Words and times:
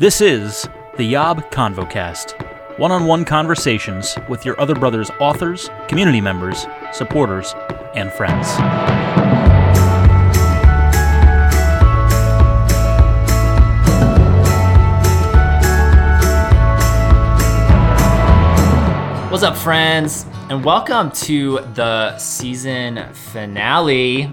This 0.00 0.20
is 0.20 0.68
the 0.96 1.02
Yob 1.02 1.50
Convocast 1.50 2.78
one 2.78 2.92
on 2.92 3.04
one 3.06 3.24
conversations 3.24 4.16
with 4.28 4.44
your 4.44 4.60
other 4.60 4.76
brother's 4.76 5.10
authors, 5.18 5.70
community 5.88 6.20
members, 6.20 6.68
supporters, 6.92 7.52
and 7.96 8.12
friends. 8.12 8.46
What's 19.32 19.42
up, 19.42 19.56
friends? 19.56 20.26
And 20.48 20.64
welcome 20.64 21.10
to 21.10 21.58
the 21.74 22.16
season 22.18 23.12
finale 23.32 24.32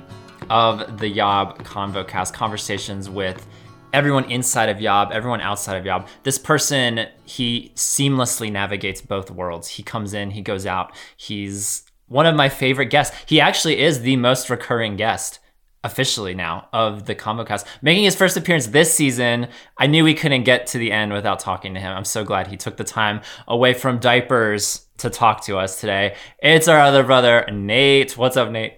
of 0.51 0.99
the 0.99 1.07
Yob 1.07 1.63
Convocast 1.63 2.33
conversations 2.33 3.09
with 3.09 3.47
everyone 3.95 4.29
inside 4.29 4.67
of 4.67 4.81
Yob, 4.81 5.11
everyone 5.13 5.39
outside 5.39 5.77
of 5.77 5.85
Yob. 5.85 6.07
This 6.23 6.37
person, 6.37 7.07
he 7.23 7.71
seamlessly 7.75 8.51
navigates 8.51 8.99
both 8.99 9.31
worlds. 9.31 9.69
He 9.69 9.83
comes 9.83 10.13
in, 10.13 10.31
he 10.31 10.41
goes 10.41 10.65
out. 10.65 10.93
He's 11.15 11.85
one 12.07 12.25
of 12.25 12.35
my 12.35 12.49
favorite 12.49 12.87
guests. 12.87 13.15
He 13.25 13.39
actually 13.39 13.79
is 13.79 14.01
the 14.01 14.17
most 14.17 14.49
recurring 14.49 14.97
guest 14.97 15.39
officially 15.85 16.33
now 16.33 16.67
of 16.73 17.05
the 17.05 17.15
ConvoCast, 17.15 17.63
making 17.81 18.03
his 18.03 18.15
first 18.15 18.35
appearance 18.35 18.67
this 18.67 18.93
season. 18.93 19.47
I 19.77 19.87
knew 19.87 20.03
we 20.03 20.13
couldn't 20.13 20.43
get 20.43 20.67
to 20.67 20.77
the 20.77 20.91
end 20.91 21.13
without 21.13 21.39
talking 21.39 21.73
to 21.75 21.79
him. 21.79 21.95
I'm 21.95 22.03
so 22.05 22.25
glad 22.25 22.47
he 22.47 22.57
took 22.57 22.75
the 22.75 22.83
time 22.83 23.21
away 23.47 23.73
from 23.73 23.99
diapers 23.99 24.87
to 24.97 25.09
talk 25.09 25.45
to 25.45 25.57
us 25.57 25.79
today. 25.79 26.15
It's 26.39 26.67
our 26.67 26.79
other 26.79 27.03
brother, 27.03 27.45
Nate. 27.49 28.17
What's 28.17 28.35
up, 28.35 28.49
Nate? 28.49 28.73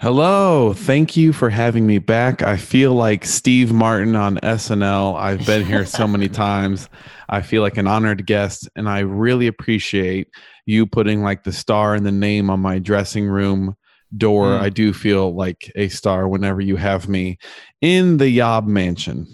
Hello. 0.00 0.74
Thank 0.74 1.16
you 1.16 1.32
for 1.32 1.50
having 1.50 1.84
me 1.84 1.98
back. 1.98 2.40
I 2.40 2.56
feel 2.56 2.94
like 2.94 3.24
Steve 3.24 3.72
Martin 3.72 4.14
on 4.14 4.36
SNL. 4.44 5.18
I've 5.18 5.44
been 5.44 5.66
here 5.66 5.84
so 5.84 6.06
many 6.06 6.28
times. 6.28 6.88
I 7.28 7.42
feel 7.42 7.62
like 7.62 7.76
an 7.76 7.88
honored 7.88 8.24
guest, 8.24 8.68
and 8.76 8.88
I 8.88 9.00
really 9.00 9.48
appreciate 9.48 10.28
you 10.66 10.86
putting 10.86 11.22
like 11.22 11.42
the 11.42 11.52
star 11.52 11.96
and 11.96 12.06
the 12.06 12.12
name 12.12 12.48
on 12.48 12.60
my 12.60 12.78
dressing 12.78 13.26
room 13.26 13.74
door. 14.16 14.50
Mm. 14.50 14.60
I 14.60 14.68
do 14.68 14.92
feel 14.92 15.34
like 15.34 15.72
a 15.74 15.88
star 15.88 16.28
whenever 16.28 16.60
you 16.60 16.76
have 16.76 17.08
me 17.08 17.36
in 17.80 18.18
the 18.18 18.30
Yob 18.30 18.68
Mansion. 18.68 19.26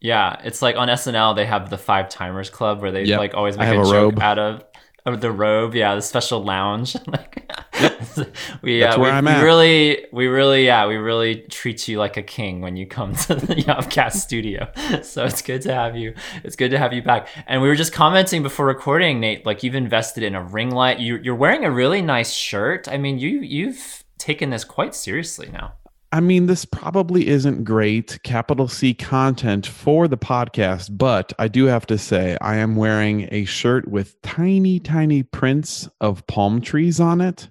Yeah, 0.00 0.40
it's 0.42 0.62
like 0.62 0.74
on 0.76 0.88
SNL 0.88 1.36
they 1.36 1.44
have 1.44 1.68
the 1.68 1.76
Five 1.76 2.08
Timers 2.08 2.48
Club 2.48 2.80
where 2.80 2.92
they 2.92 3.04
yep. 3.04 3.18
like 3.18 3.34
always 3.34 3.58
make 3.58 3.68
a, 3.68 3.80
a, 3.80 3.84
joke 3.84 3.92
robe. 3.92 4.20
out 4.20 4.38
of 4.38 4.64
of 5.04 5.20
the 5.20 5.32
robe, 5.32 5.74
yeah, 5.74 5.94
the 5.94 6.02
special 6.02 6.44
lounge. 6.44 6.96
like, 7.06 7.50
we, 8.62 8.80
That's 8.80 8.96
uh, 8.96 9.00
where 9.00 9.10
we, 9.12 9.18
I'm 9.18 9.26
at. 9.26 9.38
we 9.38 9.44
really, 9.44 10.06
we 10.12 10.26
really, 10.26 10.66
yeah, 10.66 10.86
we 10.86 10.96
really 10.96 11.36
treat 11.50 11.88
you 11.88 11.98
like 11.98 12.16
a 12.16 12.22
king 12.22 12.60
when 12.60 12.76
you 12.76 12.86
come 12.86 13.14
to 13.26 13.34
the 13.34 13.54
Yobcast 13.54 14.12
studio. 14.12 14.70
So 15.02 15.24
it's 15.24 15.42
good 15.42 15.62
to 15.62 15.74
have 15.74 15.96
you. 15.96 16.14
It's 16.44 16.56
good 16.56 16.70
to 16.70 16.78
have 16.78 16.92
you 16.92 17.02
back. 17.02 17.28
And 17.46 17.60
we 17.62 17.68
were 17.68 17.74
just 17.74 17.92
commenting 17.92 18.42
before 18.42 18.66
recording, 18.66 19.20
Nate. 19.20 19.44
Like 19.44 19.62
you've 19.62 19.74
invested 19.74 20.22
in 20.22 20.34
a 20.34 20.42
ring 20.42 20.70
light. 20.70 21.00
You, 21.00 21.16
you're 21.16 21.34
wearing 21.34 21.64
a 21.64 21.70
really 21.70 22.02
nice 22.02 22.32
shirt. 22.32 22.88
I 22.88 22.96
mean, 22.96 23.18
you 23.18 23.40
you've 23.40 24.04
taken 24.18 24.50
this 24.50 24.64
quite 24.64 24.94
seriously 24.94 25.50
now. 25.52 25.74
I 26.12 26.20
mean, 26.20 26.44
this 26.44 26.66
probably 26.66 27.26
isn't 27.26 27.64
great 27.64 28.22
capital 28.22 28.68
C 28.68 28.92
content 28.92 29.66
for 29.66 30.06
the 30.06 30.18
podcast, 30.18 30.96
but 30.96 31.32
I 31.38 31.48
do 31.48 31.64
have 31.64 31.86
to 31.86 31.96
say, 31.96 32.36
I 32.42 32.56
am 32.56 32.76
wearing 32.76 33.28
a 33.32 33.46
shirt 33.46 33.88
with 33.88 34.20
tiny, 34.20 34.78
tiny 34.78 35.22
prints 35.22 35.88
of 36.02 36.26
palm 36.26 36.60
trees 36.60 37.00
on 37.00 37.22
it. 37.22 37.48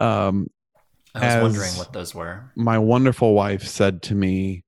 Um, 0.00 0.50
I 1.14 1.40
was 1.40 1.52
wondering 1.52 1.78
what 1.78 1.92
those 1.92 2.12
were. 2.12 2.50
My 2.56 2.76
wonderful 2.76 3.34
wife 3.34 3.62
said 3.62 4.02
to 4.02 4.16
me, 4.16 4.64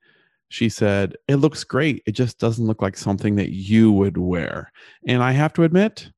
she 0.48 0.68
said, 0.68 1.16
It 1.26 1.36
looks 1.36 1.64
great. 1.64 2.04
It 2.06 2.12
just 2.12 2.38
doesn't 2.38 2.64
look 2.64 2.82
like 2.82 2.96
something 2.96 3.34
that 3.36 3.50
you 3.50 3.90
would 3.90 4.16
wear. 4.16 4.70
And 5.08 5.24
I 5.24 5.32
have 5.32 5.52
to 5.54 5.64
admit, 5.64 6.12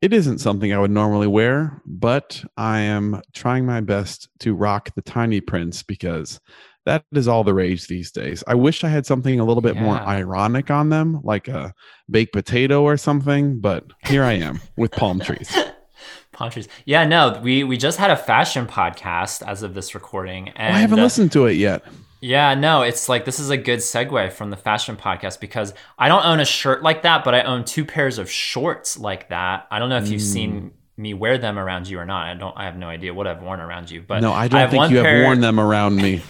it 0.00 0.12
isn't 0.12 0.38
something 0.38 0.72
I 0.72 0.78
would 0.78 0.90
normally 0.90 1.26
wear, 1.26 1.82
but 1.84 2.44
I 2.56 2.80
am 2.80 3.20
trying 3.34 3.66
my 3.66 3.80
best 3.80 4.28
to 4.40 4.54
rock 4.54 4.94
the 4.94 5.02
tiny 5.02 5.40
prints 5.40 5.82
because 5.82 6.40
that 6.86 7.04
is 7.12 7.28
all 7.28 7.44
the 7.44 7.52
rage 7.52 7.86
these 7.86 8.10
days. 8.10 8.44
I 8.46 8.54
wish 8.54 8.84
I 8.84 8.88
had 8.88 9.06
something 9.06 9.40
a 9.40 9.44
little 9.44 9.60
bit 9.60 9.74
yeah. 9.74 9.82
more 9.82 9.96
ironic 9.96 10.70
on 10.70 10.88
them, 10.88 11.20
like 11.22 11.48
a 11.48 11.74
baked 12.08 12.32
potato 12.32 12.82
or 12.82 12.96
something, 12.96 13.60
but 13.60 13.84
here 14.04 14.22
I 14.22 14.34
am 14.34 14.60
with 14.76 14.92
palm 14.92 15.20
trees. 15.20 15.54
palm 16.32 16.50
trees. 16.50 16.68
Yeah, 16.84 17.04
no, 17.04 17.40
we 17.42 17.64
we 17.64 17.76
just 17.76 17.98
had 17.98 18.10
a 18.10 18.16
fashion 18.16 18.66
podcast 18.66 19.46
as 19.46 19.62
of 19.62 19.74
this 19.74 19.94
recording, 19.94 20.50
and 20.50 20.74
oh, 20.74 20.76
I 20.76 20.80
haven't 20.80 21.00
uh, 21.00 21.02
listened 21.02 21.32
to 21.32 21.46
it 21.46 21.54
yet. 21.54 21.84
Yeah, 22.20 22.54
no, 22.54 22.82
it's 22.82 23.08
like 23.08 23.24
this 23.24 23.38
is 23.38 23.50
a 23.50 23.56
good 23.56 23.78
segue 23.78 24.32
from 24.32 24.50
the 24.50 24.56
fashion 24.56 24.96
podcast 24.96 25.38
because 25.38 25.72
I 25.98 26.08
don't 26.08 26.24
own 26.24 26.40
a 26.40 26.44
shirt 26.44 26.82
like 26.82 27.02
that, 27.02 27.24
but 27.24 27.34
I 27.34 27.42
own 27.42 27.64
two 27.64 27.84
pairs 27.84 28.18
of 28.18 28.30
shorts 28.30 28.98
like 28.98 29.28
that. 29.28 29.66
I 29.70 29.78
don't 29.78 29.88
know 29.88 29.98
if 29.98 30.08
you've 30.08 30.22
seen 30.22 30.52
mm. 30.52 30.70
me 30.96 31.14
wear 31.14 31.38
them 31.38 31.58
around 31.58 31.88
you 31.88 31.98
or 31.98 32.04
not. 32.04 32.26
I 32.26 32.34
don't. 32.34 32.56
I 32.56 32.64
have 32.64 32.76
no 32.76 32.88
idea 32.88 33.14
what 33.14 33.28
I've 33.28 33.40
worn 33.40 33.60
around 33.60 33.90
you, 33.90 34.02
but 34.02 34.20
no, 34.20 34.32
I 34.32 34.48
don't 34.48 34.60
I 34.60 34.66
think 34.68 34.90
you 34.90 35.00
pair... 35.00 35.18
have 35.18 35.26
worn 35.26 35.40
them 35.40 35.60
around 35.60 35.96
me. 35.96 36.14
you 36.14 36.22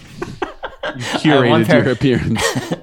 curated 1.17 1.83
your 1.83 1.91
appearance. 1.91 2.43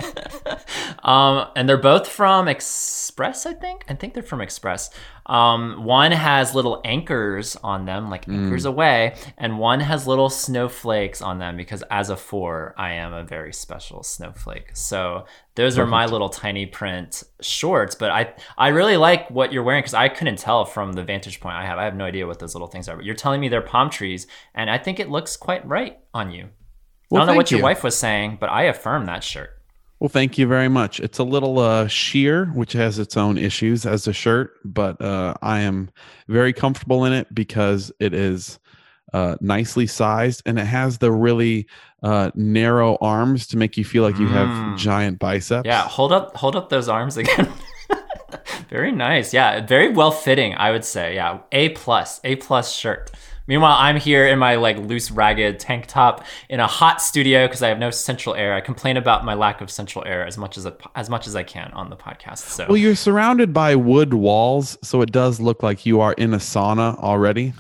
um, 1.06 1.46
and 1.54 1.68
they're 1.68 1.78
both 1.78 2.08
from 2.08 2.48
Express, 2.48 3.46
I 3.46 3.54
think. 3.54 3.84
I 3.88 3.94
think 3.94 4.12
they're 4.12 4.24
from 4.24 4.40
Express. 4.40 4.90
Um, 5.26 5.84
one 5.84 6.10
has 6.10 6.52
little 6.52 6.80
anchors 6.84 7.54
on 7.62 7.84
them, 7.86 8.10
like 8.10 8.28
anchors 8.28 8.64
mm. 8.64 8.70
away, 8.70 9.14
and 9.38 9.60
one 9.60 9.78
has 9.78 10.08
little 10.08 10.28
snowflakes 10.28 11.22
on 11.22 11.38
them 11.38 11.56
because 11.56 11.84
as 11.92 12.10
a 12.10 12.16
four, 12.16 12.74
I 12.76 12.94
am 12.94 13.12
a 13.12 13.22
very 13.22 13.52
special 13.52 14.02
snowflake. 14.02 14.70
So 14.74 15.26
those 15.54 15.76
Perfect. 15.76 15.86
are 15.86 15.90
my 15.90 16.06
little 16.06 16.28
tiny 16.28 16.66
print 16.66 17.22
shorts. 17.40 17.94
But 17.94 18.10
I 18.10 18.34
I 18.58 18.68
really 18.68 18.96
like 18.96 19.30
what 19.30 19.52
you're 19.52 19.62
wearing 19.62 19.82
because 19.82 19.94
I 19.94 20.08
couldn't 20.08 20.40
tell 20.40 20.64
from 20.64 20.92
the 20.92 21.04
vantage 21.04 21.38
point 21.38 21.54
I 21.54 21.66
have. 21.66 21.78
I 21.78 21.84
have 21.84 21.94
no 21.94 22.04
idea 22.04 22.26
what 22.26 22.40
those 22.40 22.56
little 22.56 22.68
things 22.68 22.88
are. 22.88 22.96
But 22.96 23.04
you're 23.04 23.14
telling 23.14 23.40
me 23.40 23.48
they're 23.48 23.62
palm 23.62 23.90
trees, 23.90 24.26
and 24.56 24.68
I 24.68 24.78
think 24.78 24.98
it 24.98 25.08
looks 25.08 25.36
quite 25.36 25.64
right 25.68 26.00
on 26.12 26.32
you. 26.32 26.48
Well, 27.10 27.22
I 27.22 27.26
don't 27.26 27.34
know 27.34 27.38
what 27.38 27.52
your 27.52 27.62
wife 27.62 27.84
was 27.84 27.96
saying, 27.96 28.38
but 28.40 28.50
I 28.50 28.64
affirm 28.64 29.06
that 29.06 29.22
shirt. 29.22 29.50
Well, 29.98 30.08
thank 30.10 30.36
you 30.36 30.46
very 30.46 30.68
much. 30.68 31.00
It's 31.00 31.18
a 31.18 31.24
little 31.24 31.58
uh, 31.58 31.86
sheer, 31.88 32.46
which 32.46 32.72
has 32.74 32.98
its 32.98 33.16
own 33.16 33.38
issues 33.38 33.86
as 33.86 34.06
a 34.06 34.12
shirt, 34.12 34.52
but 34.64 35.00
uh, 35.00 35.34
I 35.40 35.60
am 35.60 35.90
very 36.28 36.52
comfortable 36.52 37.06
in 37.06 37.14
it 37.14 37.34
because 37.34 37.90
it 37.98 38.12
is 38.12 38.58
uh, 39.14 39.36
nicely 39.40 39.86
sized 39.86 40.42
and 40.44 40.58
it 40.58 40.66
has 40.66 40.98
the 40.98 41.10
really 41.10 41.66
uh, 42.02 42.30
narrow 42.34 42.98
arms 43.00 43.46
to 43.46 43.56
make 43.56 43.78
you 43.78 43.84
feel 43.84 44.02
like 44.02 44.18
you 44.18 44.26
have 44.26 44.48
mm. 44.48 44.76
giant 44.76 45.18
biceps. 45.18 45.66
Yeah, 45.66 45.82
hold 45.82 46.12
up, 46.12 46.36
hold 46.36 46.56
up 46.56 46.68
those 46.68 46.88
arms 46.90 47.16
again. 47.16 47.50
very 48.68 48.92
nice. 48.92 49.32
Yeah, 49.32 49.64
very 49.64 49.88
well 49.88 50.10
fitting. 50.10 50.54
I 50.56 50.72
would 50.72 50.84
say. 50.84 51.14
Yeah, 51.14 51.38
a 51.52 51.70
plus, 51.70 52.20
a 52.22 52.36
plus 52.36 52.72
shirt. 52.74 53.10
Meanwhile, 53.46 53.76
I'm 53.78 53.96
here 53.96 54.26
in 54.26 54.38
my 54.38 54.56
like 54.56 54.78
loose, 54.78 55.10
ragged 55.10 55.60
tank 55.60 55.86
top 55.86 56.24
in 56.48 56.60
a 56.60 56.66
hot 56.66 57.00
studio 57.00 57.46
because 57.46 57.62
I 57.62 57.68
have 57.68 57.78
no 57.78 57.90
central 57.90 58.34
air. 58.34 58.54
I 58.54 58.60
complain 58.60 58.96
about 58.96 59.24
my 59.24 59.34
lack 59.34 59.60
of 59.60 59.70
central 59.70 60.04
air 60.06 60.26
as 60.26 60.36
much 60.36 60.56
as 60.58 60.66
as 60.94 61.08
much 61.08 61.26
as 61.26 61.36
I 61.36 61.42
can 61.42 61.70
on 61.72 61.90
the 61.90 61.96
podcast. 61.96 62.38
So, 62.38 62.66
well, 62.68 62.76
you're 62.76 62.96
surrounded 62.96 63.52
by 63.52 63.76
wood 63.76 64.14
walls, 64.14 64.78
so 64.82 65.02
it 65.02 65.12
does 65.12 65.40
look 65.40 65.62
like 65.62 65.86
you 65.86 66.00
are 66.00 66.12
in 66.14 66.34
a 66.34 66.38
sauna 66.38 66.98
already. 66.98 67.54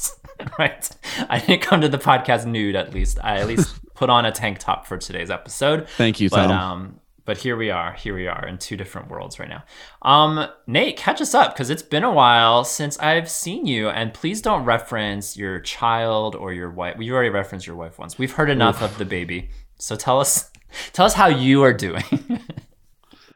right. 0.58 0.88
I 1.28 1.38
didn't 1.38 1.62
come 1.62 1.80
to 1.80 1.88
the 1.88 1.98
podcast 1.98 2.46
nude. 2.46 2.76
At 2.76 2.92
least 2.92 3.18
I 3.22 3.38
at 3.38 3.46
least 3.46 3.74
put 3.94 4.10
on 4.10 4.24
a 4.24 4.32
tank 4.32 4.58
top 4.58 4.86
for 4.86 4.96
today's 4.96 5.30
episode. 5.30 5.88
Thank 5.90 6.20
you, 6.20 6.28
Tom. 6.28 6.48
But 6.48 6.54
um, 6.54 7.00
but 7.28 7.36
here 7.36 7.58
we 7.58 7.70
are. 7.70 7.92
Here 7.92 8.14
we 8.14 8.26
are 8.26 8.48
in 8.48 8.56
two 8.56 8.74
different 8.74 9.10
worlds 9.10 9.38
right 9.38 9.50
now. 9.50 9.62
Um, 10.00 10.48
Nate, 10.66 10.96
catch 10.96 11.20
us 11.20 11.34
up 11.34 11.52
because 11.52 11.68
it's 11.68 11.82
been 11.82 12.02
a 12.02 12.10
while 12.10 12.64
since 12.64 12.98
I've 13.00 13.30
seen 13.30 13.66
you, 13.66 13.90
and 13.90 14.14
please 14.14 14.40
don't 14.40 14.64
reference 14.64 15.36
your 15.36 15.60
child 15.60 16.34
or 16.34 16.54
your 16.54 16.70
wife. 16.70 16.96
We 16.96 17.12
already 17.12 17.28
referenced 17.28 17.66
your 17.66 17.76
wife 17.76 17.98
once. 17.98 18.16
We've 18.16 18.32
heard 18.32 18.48
enough 18.48 18.76
Oof. 18.76 18.92
of 18.92 18.98
the 18.98 19.04
baby. 19.04 19.50
So 19.78 19.94
tell 19.94 20.18
us, 20.18 20.50
tell 20.94 21.04
us 21.04 21.12
how 21.12 21.26
you 21.26 21.62
are 21.64 21.74
doing. 21.74 22.02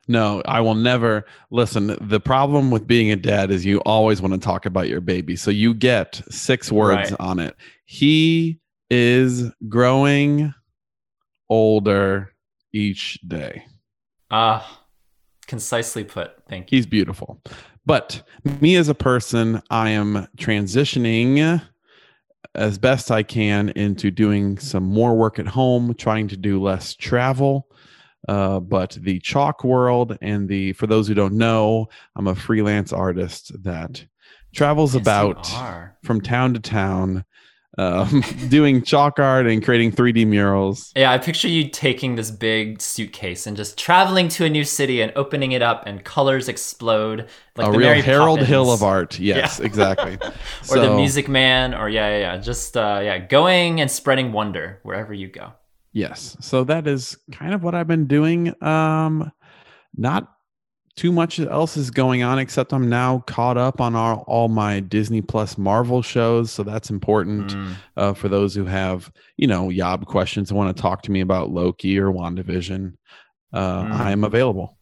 no, 0.09 0.41
I 0.47 0.63
will 0.63 0.75
never 0.75 1.27
listen. 1.51 1.95
The 2.01 2.19
problem 2.19 2.71
with 2.71 2.87
being 2.87 3.11
a 3.11 3.17
dad 3.17 3.51
is 3.51 3.67
you 3.67 3.81
always 3.81 4.23
want 4.23 4.33
to 4.33 4.41
talk 4.41 4.65
about 4.65 4.89
your 4.89 5.03
baby. 5.03 5.37
So 5.37 5.51
you 5.51 5.75
get 5.75 6.23
six 6.31 6.73
words 6.73 7.11
right. 7.11 7.21
on 7.21 7.39
it. 7.39 7.55
He 7.85 8.59
is 8.89 9.53
growing 9.69 10.55
older 11.51 12.33
each 12.73 13.21
day. 13.29 13.67
Ah, 14.33 14.67
uh, 14.67 14.77
concisely 15.47 16.05
put. 16.05 16.33
Thank 16.49 16.73
you. 16.73 16.77
He's 16.77 16.87
beautiful. 16.87 17.41
But 17.85 18.23
me 18.61 18.77
as 18.77 18.89
a 18.89 18.95
person, 18.95 19.63
I 19.71 19.91
am 19.91 20.27
transitioning 20.39 21.61
as 22.55 22.79
best 22.79 23.11
I 23.11 23.23
can 23.23 23.71
into 23.71 24.11
doing 24.11 24.59
some 24.59 24.85
more 24.85 25.15
work 25.15 25.39
at 25.39 25.47
home, 25.47 25.95
trying 25.95 26.29
to 26.29 26.37
do 26.37 26.61
less 26.61 26.95
travel. 26.95 27.69
Uh, 28.29 28.61
but 28.61 28.97
the 29.01 29.19
chalk 29.19 29.65
world 29.65 30.17
and 30.23 30.49
the, 30.49 30.73
for 30.75 30.87
those 30.87 31.09
who 31.09 31.15
don't 31.15 31.35
know, 31.35 31.89
I'm 32.17 32.29
a 32.29 32.35
freelance 32.35 32.93
artist 32.93 33.53
that 33.65 34.05
travels 34.55 34.95
yes, 34.95 35.03
about 35.03 35.51
from 36.05 36.21
town 36.21 36.55
to 36.55 36.61
town, 36.61 37.25
um, 37.79 38.23
doing 38.49 38.83
chalk 38.83 39.19
art 39.19 39.47
and 39.47 39.65
creating 39.65 39.93
3D 39.93 40.27
murals. 40.27 40.93
Yeah, 40.95 41.11
I 41.11 41.19
picture 41.19 41.49
you 41.49 41.69
taking 41.69 42.17
this 42.17 42.31
big 42.31 42.81
suitcase 42.81 43.47
and 43.47 43.57
just 43.57 43.79
traveling 43.79 44.29
to 44.31 44.45
a 44.45 44.51
new 44.51 44.65
city 44.65 45.01
and 45.01 45.13
opening 45.17 45.53
it 45.53 45.63
up, 45.63 45.85
and 45.87 46.05
colors 46.05 46.49
explode. 46.49 47.29
Like 47.57 47.69
a 47.69 47.71
real 47.71 47.81
Mary 47.81 48.03
Harold 48.03 48.39
Poppins. 48.39 48.49
Hill 48.49 48.73
of 48.73 48.83
art. 48.83 49.19
Yes, 49.23 49.59
yeah. 49.61 49.67
exactly. 49.67 50.15
or 50.23 50.33
so, 50.63 50.81
the 50.81 50.97
Music 50.97 51.29
Man, 51.29 51.75
or 51.75 51.89
yeah, 51.89 52.09
yeah, 52.09 52.19
yeah. 52.19 52.37
Just 52.39 52.77
uh, 52.77 53.01
yeah, 53.03 53.19
going 53.19 53.81
and 53.81 53.91
spreading 53.91 54.33
wonder 54.33 54.81
wherever 54.83 55.15
you 55.15 55.29
go. 55.29 55.53
Yes. 55.93 56.37
So 56.41 56.65
that 56.65 56.87
is 56.87 57.17
kind 57.31 57.55
of 57.55 57.63
what 57.63 57.75
I've 57.75 57.87
been 57.87 58.07
doing. 58.07 58.55
Um, 58.63 59.31
not 59.97 60.33
too 60.97 61.13
much 61.13 61.41
else 61.41 61.77
is 61.77 61.91
going 61.91 62.23
on 62.23 62.39
except 62.39 62.73
I'm 62.73 62.89
now 62.89 63.21
caught 63.27 63.57
up 63.57 63.81
on 63.81 63.95
all, 63.95 64.25
all 64.27 64.49
my 64.49 64.81
Disney 64.81 65.23
Plus 65.23 65.57
Marvel 65.57 66.03
shows. 66.03 66.51
So 66.51 66.63
that's 66.63 66.91
important 66.91 67.55
mm. 67.55 67.75
uh, 67.97 68.13
for 68.13 68.29
those 68.29 68.55
who 68.55 68.67
have, 68.67 69.11
you 69.37 69.47
know, 69.47 69.71
Yob 69.71 70.07
questions 70.07 70.51
and 70.51 70.59
want 70.59 70.77
to 70.77 70.81
talk 70.81 71.03
to 71.03 71.11
me 71.11 71.21
about 71.21 71.51
Loki 71.51 71.99
or 71.99 72.13
WandaVision. 72.13 72.95
Uh, 73.53 73.83
mm. 73.83 73.91
I 73.91 74.13
am 74.13 74.25
available. 74.25 74.77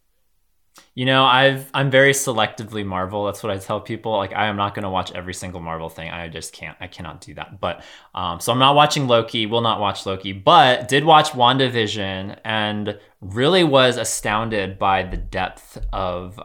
You 0.95 1.07
know, 1.07 1.25
I've 1.25 1.71
I'm 1.73 1.91
very 1.91 2.13
selectively 2.13 2.85
Marvel. 2.85 3.27
That's 3.27 3.43
what 3.43 3.53
I 3.53 3.59
tell 3.59 3.81
people. 3.81 4.17
Like 4.17 4.33
I 4.33 4.47
am 4.47 4.57
not 4.57 4.75
going 4.75 4.83
to 4.83 4.91
watch 4.91 5.13
every 5.13 5.35
single 5.35 5.61
Marvel 5.61 5.89
thing. 5.89 6.11
I 6.11 6.29
just 6.29 6.53
can't. 6.53 6.77
I 6.81 6.87
cannot 6.87 7.21
do 7.21 7.35
that. 7.35 7.61
But 7.61 7.83
um, 8.15 8.41
so 8.41 8.53
I'm 8.53 8.59
not 8.59 8.75
watching 8.75 9.07
Loki. 9.07 9.47
Will 9.47 9.61
not 9.61 9.81
watch 9.81 10.07
Loki. 10.07 10.33
But 10.33 10.89
did 10.89 11.05
watch 11.05 11.31
WandaVision 11.31 12.39
and 12.45 12.99
really 13.21 13.65
was 13.65 13.97
astounded 13.97 14.79
by 14.79 15.03
the 15.03 15.17
depth 15.17 15.79
of 15.93 16.41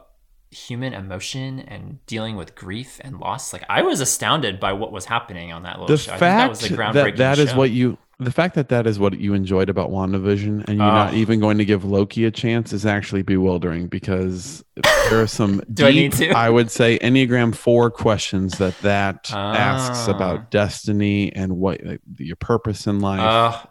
human 0.55 0.93
emotion 0.93 1.59
and 1.59 2.03
dealing 2.05 2.35
with 2.37 2.55
grief 2.55 2.99
and 3.03 3.19
loss. 3.19 3.51
Like 3.51 3.65
I 3.67 3.81
was 3.81 3.99
astounded 3.99 4.59
by 4.59 4.73
what 4.73 4.91
was 4.91 5.05
happening 5.05 5.51
on 5.51 5.63
that 5.63 5.79
little 5.79 5.87
the 5.87 5.97
show. 5.97 6.11
Fact 6.11 6.21
that 6.21 6.49
was 6.49 6.63
a 6.63 6.69
groundbreaking 6.69 7.17
that, 7.17 7.37
that 7.37 7.39
is 7.39 7.53
what 7.53 7.71
you 7.71 7.97
the 8.19 8.31
fact 8.31 8.55
that 8.55 8.69
that 8.69 8.87
is 8.87 8.97
what 8.97 9.19
you 9.19 9.33
enjoyed 9.33 9.69
about 9.69 9.89
WandaVision 9.89 10.67
and 10.67 10.77
you're 10.77 10.77
not 10.77 11.13
even 11.13 11.39
going 11.39 11.57
to 11.57 11.65
give 11.65 11.83
Loki 11.83 12.25
a 12.25 12.31
chance 12.31 12.71
is 12.71 12.85
actually 12.85 13.23
bewildering 13.23 13.87
because 13.87 14.63
there 15.09 15.21
are 15.21 15.27
some 15.27 15.61
deep, 15.73 16.13
I, 16.21 16.45
I, 16.45 16.49
would 16.49 16.71
say 16.71 16.97
Enneagram 16.99 17.53
4 17.53 17.91
questions 17.91 18.57
that 18.57 18.77
that 18.79 19.31
asks 19.31 20.07
about 20.07 20.39
ah. 20.39 20.45
destiny 20.49 21.33
and 21.33 21.57
what 21.57 21.81
your 22.17 22.37
purpose 22.37 22.87
in 22.87 22.99
life. 22.99 23.19
Uh, 23.19 23.65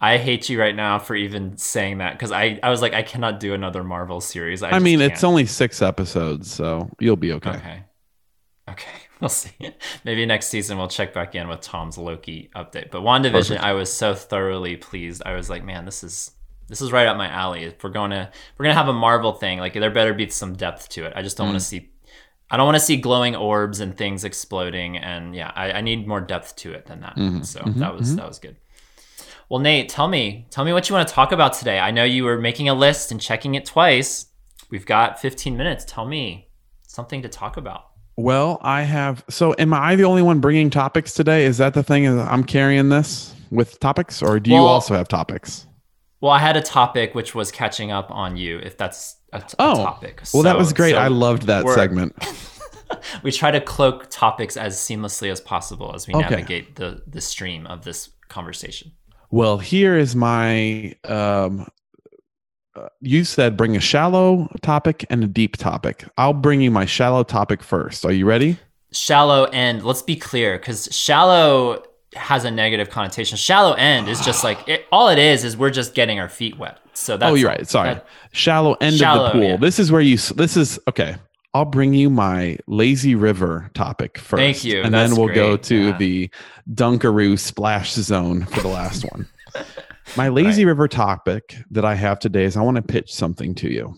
I 0.00 0.18
hate 0.18 0.48
you 0.48 0.60
right 0.60 0.74
now 0.74 0.98
for 0.98 1.14
even 1.14 1.56
saying 1.56 1.98
that 1.98 2.12
because 2.12 2.32
I, 2.32 2.58
I 2.62 2.70
was 2.70 2.82
like, 2.82 2.92
I 2.92 3.02
cannot 3.02 3.38
do 3.38 3.54
another 3.54 3.84
Marvel 3.84 4.20
series. 4.20 4.62
I, 4.62 4.70
I 4.70 4.78
mean, 4.80 4.98
can't. 4.98 5.12
it's 5.12 5.24
only 5.24 5.46
six 5.46 5.80
episodes, 5.80 6.52
so 6.52 6.90
you'll 6.98 7.16
be 7.16 7.32
okay. 7.32 7.50
Okay. 7.50 7.84
Okay. 8.68 8.90
We'll 9.22 9.28
see. 9.28 9.52
Maybe 10.04 10.26
next 10.26 10.48
season 10.48 10.78
we'll 10.78 10.88
check 10.88 11.14
back 11.14 11.36
in 11.36 11.46
with 11.46 11.60
Tom's 11.60 11.96
Loki 11.96 12.50
update. 12.56 12.90
But 12.90 13.02
WandaVision, 13.02 13.32
Perfect. 13.32 13.62
I 13.62 13.72
was 13.72 13.92
so 13.92 14.14
thoroughly 14.14 14.76
pleased. 14.76 15.22
I 15.24 15.34
was 15.36 15.48
like, 15.48 15.64
man, 15.64 15.84
this 15.84 16.02
is 16.02 16.32
this 16.66 16.82
is 16.82 16.90
right 16.90 17.06
up 17.06 17.16
my 17.16 17.28
alley. 17.28 17.62
If 17.62 17.84
we're 17.84 17.90
going 17.90 18.10
to 18.10 18.30
we're 18.58 18.64
gonna 18.64 18.74
have 18.74 18.88
a 18.88 18.92
Marvel 18.92 19.32
thing, 19.32 19.60
like 19.60 19.74
there 19.74 19.90
better 19.92 20.12
be 20.12 20.28
some 20.28 20.54
depth 20.54 20.88
to 20.90 21.04
it. 21.04 21.12
I 21.14 21.22
just 21.22 21.36
don't 21.36 21.46
mm. 21.46 21.50
want 21.50 21.60
to 21.60 21.66
see 21.66 21.90
I 22.50 22.56
don't 22.56 22.66
want 22.66 22.76
to 22.76 22.84
see 22.84 22.96
glowing 22.96 23.36
orbs 23.36 23.78
and 23.78 23.96
things 23.96 24.24
exploding. 24.24 24.98
And 24.98 25.36
yeah, 25.36 25.52
I, 25.54 25.72
I 25.72 25.80
need 25.82 26.08
more 26.08 26.20
depth 26.20 26.56
to 26.56 26.72
it 26.72 26.86
than 26.86 27.00
that. 27.00 27.16
Mm-hmm. 27.16 27.42
So 27.42 27.60
mm-hmm. 27.60 27.78
that 27.78 27.94
was 27.94 28.08
mm-hmm. 28.08 28.16
that 28.16 28.28
was 28.28 28.40
good. 28.40 28.56
Well, 29.48 29.60
Nate, 29.60 29.88
tell 29.88 30.08
me, 30.08 30.46
tell 30.50 30.64
me 30.64 30.72
what 30.72 30.88
you 30.88 30.94
want 30.96 31.06
to 31.06 31.14
talk 31.14 31.30
about 31.30 31.52
today. 31.52 31.78
I 31.78 31.92
know 31.92 32.04
you 32.04 32.24
were 32.24 32.38
making 32.38 32.68
a 32.68 32.74
list 32.74 33.12
and 33.12 33.20
checking 33.20 33.54
it 33.54 33.66
twice. 33.66 34.26
We've 34.68 34.86
got 34.86 35.20
15 35.20 35.56
minutes. 35.56 35.84
Tell 35.84 36.06
me 36.06 36.48
something 36.82 37.22
to 37.22 37.28
talk 37.28 37.56
about. 37.56 37.91
Well, 38.16 38.58
I 38.62 38.82
have. 38.82 39.24
So, 39.30 39.54
am 39.58 39.72
I 39.72 39.96
the 39.96 40.04
only 40.04 40.22
one 40.22 40.40
bringing 40.40 40.70
topics 40.70 41.14
today? 41.14 41.44
Is 41.44 41.58
that 41.58 41.74
the 41.74 41.82
thing? 41.82 42.04
Is 42.04 42.18
I'm 42.18 42.44
carrying 42.44 42.88
this 42.88 43.34
with 43.50 43.80
topics, 43.80 44.22
or 44.22 44.38
do 44.38 44.52
well, 44.52 44.62
you 44.62 44.66
also 44.66 44.94
have 44.94 45.08
topics? 45.08 45.66
Well, 46.20 46.32
I 46.32 46.38
had 46.38 46.56
a 46.56 46.62
topic 46.62 47.14
which 47.14 47.34
was 47.34 47.50
catching 47.50 47.90
up 47.90 48.10
on 48.10 48.36
you. 48.36 48.58
If 48.58 48.76
that's 48.76 49.16
a, 49.32 49.40
t- 49.40 49.54
oh, 49.58 49.72
a 49.72 49.84
topic. 49.84 50.20
Well, 50.32 50.42
so, 50.42 50.42
that 50.42 50.58
was 50.58 50.72
great. 50.72 50.92
So 50.92 50.98
I 50.98 51.08
loved 51.08 51.44
that 51.44 51.66
segment. 51.70 52.14
we 53.22 53.32
try 53.32 53.50
to 53.50 53.60
cloak 53.60 54.08
topics 54.10 54.56
as 54.56 54.76
seamlessly 54.76 55.30
as 55.32 55.40
possible 55.40 55.92
as 55.94 56.06
we 56.06 56.14
okay. 56.14 56.28
navigate 56.28 56.76
the 56.76 57.02
the 57.06 57.20
stream 57.20 57.66
of 57.66 57.84
this 57.84 58.10
conversation. 58.28 58.92
Well, 59.30 59.58
here 59.58 59.96
is 59.96 60.14
my. 60.14 60.94
Um, 61.04 61.66
uh, 62.74 62.88
you 63.00 63.24
said 63.24 63.56
bring 63.56 63.76
a 63.76 63.80
shallow 63.80 64.48
topic 64.62 65.04
and 65.10 65.22
a 65.22 65.26
deep 65.26 65.56
topic. 65.56 66.04
I'll 66.16 66.32
bring 66.32 66.60
you 66.60 66.70
my 66.70 66.86
shallow 66.86 67.22
topic 67.22 67.62
first. 67.62 68.04
Are 68.04 68.12
you 68.12 68.26
ready? 68.26 68.58
Shallow 68.92 69.44
end. 69.44 69.84
Let's 69.84 70.02
be 70.02 70.16
clear, 70.16 70.58
because 70.58 70.88
shallow 70.90 71.82
has 72.14 72.44
a 72.44 72.50
negative 72.50 72.90
connotation. 72.90 73.36
Shallow 73.36 73.72
end 73.74 74.08
is 74.08 74.20
just 74.24 74.44
like 74.44 74.68
it, 74.68 74.86
all 74.92 75.08
it 75.08 75.18
is 75.18 75.44
is 75.44 75.56
we're 75.56 75.70
just 75.70 75.94
getting 75.94 76.20
our 76.20 76.28
feet 76.28 76.58
wet. 76.58 76.78
So 76.94 77.16
that's 77.16 77.30
oh, 77.30 77.34
you're 77.34 77.48
right. 77.48 77.66
Sorry, 77.66 77.94
that, 77.94 78.06
shallow 78.32 78.74
end 78.80 78.96
shallow, 78.96 79.26
of 79.26 79.32
the 79.32 79.38
pool. 79.38 79.48
Yeah. 79.50 79.56
This 79.56 79.78
is 79.78 79.90
where 79.90 80.00
you. 80.00 80.16
This 80.16 80.56
is 80.56 80.78
okay. 80.88 81.16
I'll 81.54 81.66
bring 81.66 81.92
you 81.92 82.08
my 82.08 82.56
lazy 82.66 83.14
river 83.14 83.70
topic 83.74 84.16
first. 84.16 84.40
Thank 84.40 84.64
you. 84.64 84.80
And 84.80 84.94
That's 84.94 85.10
then 85.10 85.18
we'll 85.18 85.26
great. 85.26 85.36
go 85.36 85.56
to 85.58 85.76
yeah. 85.88 85.98
the 85.98 86.30
Dunkaroo 86.72 87.38
splash 87.38 87.92
zone 87.92 88.46
for 88.46 88.60
the 88.60 88.68
last 88.68 89.04
one. 89.12 89.28
my 90.16 90.28
lazy 90.28 90.64
right. 90.64 90.70
river 90.70 90.88
topic 90.88 91.56
that 91.70 91.84
I 91.84 91.94
have 91.94 92.18
today 92.18 92.44
is 92.44 92.56
I 92.56 92.62
want 92.62 92.76
to 92.76 92.82
pitch 92.82 93.12
something 93.12 93.54
to 93.56 93.70
you. 93.70 93.94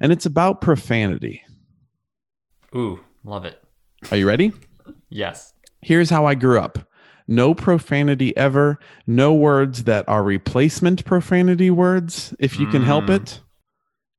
And 0.00 0.12
it's 0.12 0.26
about 0.26 0.60
profanity. 0.60 1.42
Ooh, 2.74 3.00
love 3.24 3.44
it. 3.44 3.62
Are 4.10 4.16
you 4.16 4.26
ready? 4.26 4.52
yes. 5.08 5.52
Here's 5.80 6.10
how 6.10 6.26
I 6.26 6.34
grew 6.34 6.58
up. 6.58 6.78
No 7.26 7.54
profanity 7.54 8.36
ever. 8.36 8.78
No 9.06 9.34
words 9.34 9.84
that 9.84 10.08
are 10.08 10.22
replacement 10.22 11.04
profanity 11.04 11.70
words, 11.70 12.34
if 12.38 12.58
you 12.58 12.66
can 12.66 12.82
help 12.82 13.06
mm. 13.06 13.16
it 13.16 13.40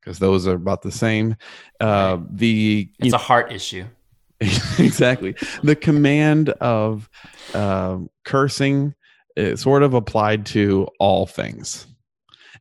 because 0.05 0.19
those 0.19 0.47
are 0.47 0.55
about 0.55 0.83
the 0.83 0.91
same. 0.91 1.35
Uh, 1.79 2.19
the 2.29 2.89
it's 2.99 3.13
a 3.13 3.17
heart 3.17 3.51
issue. 3.51 3.85
exactly. 4.39 5.35
The 5.63 5.75
command 5.75 6.49
of 6.49 7.09
uh, 7.53 7.99
cursing 8.23 8.93
is 9.35 9.61
sort 9.61 9.83
of 9.83 9.93
applied 9.93 10.45
to 10.47 10.87
all 10.99 11.25
things, 11.25 11.87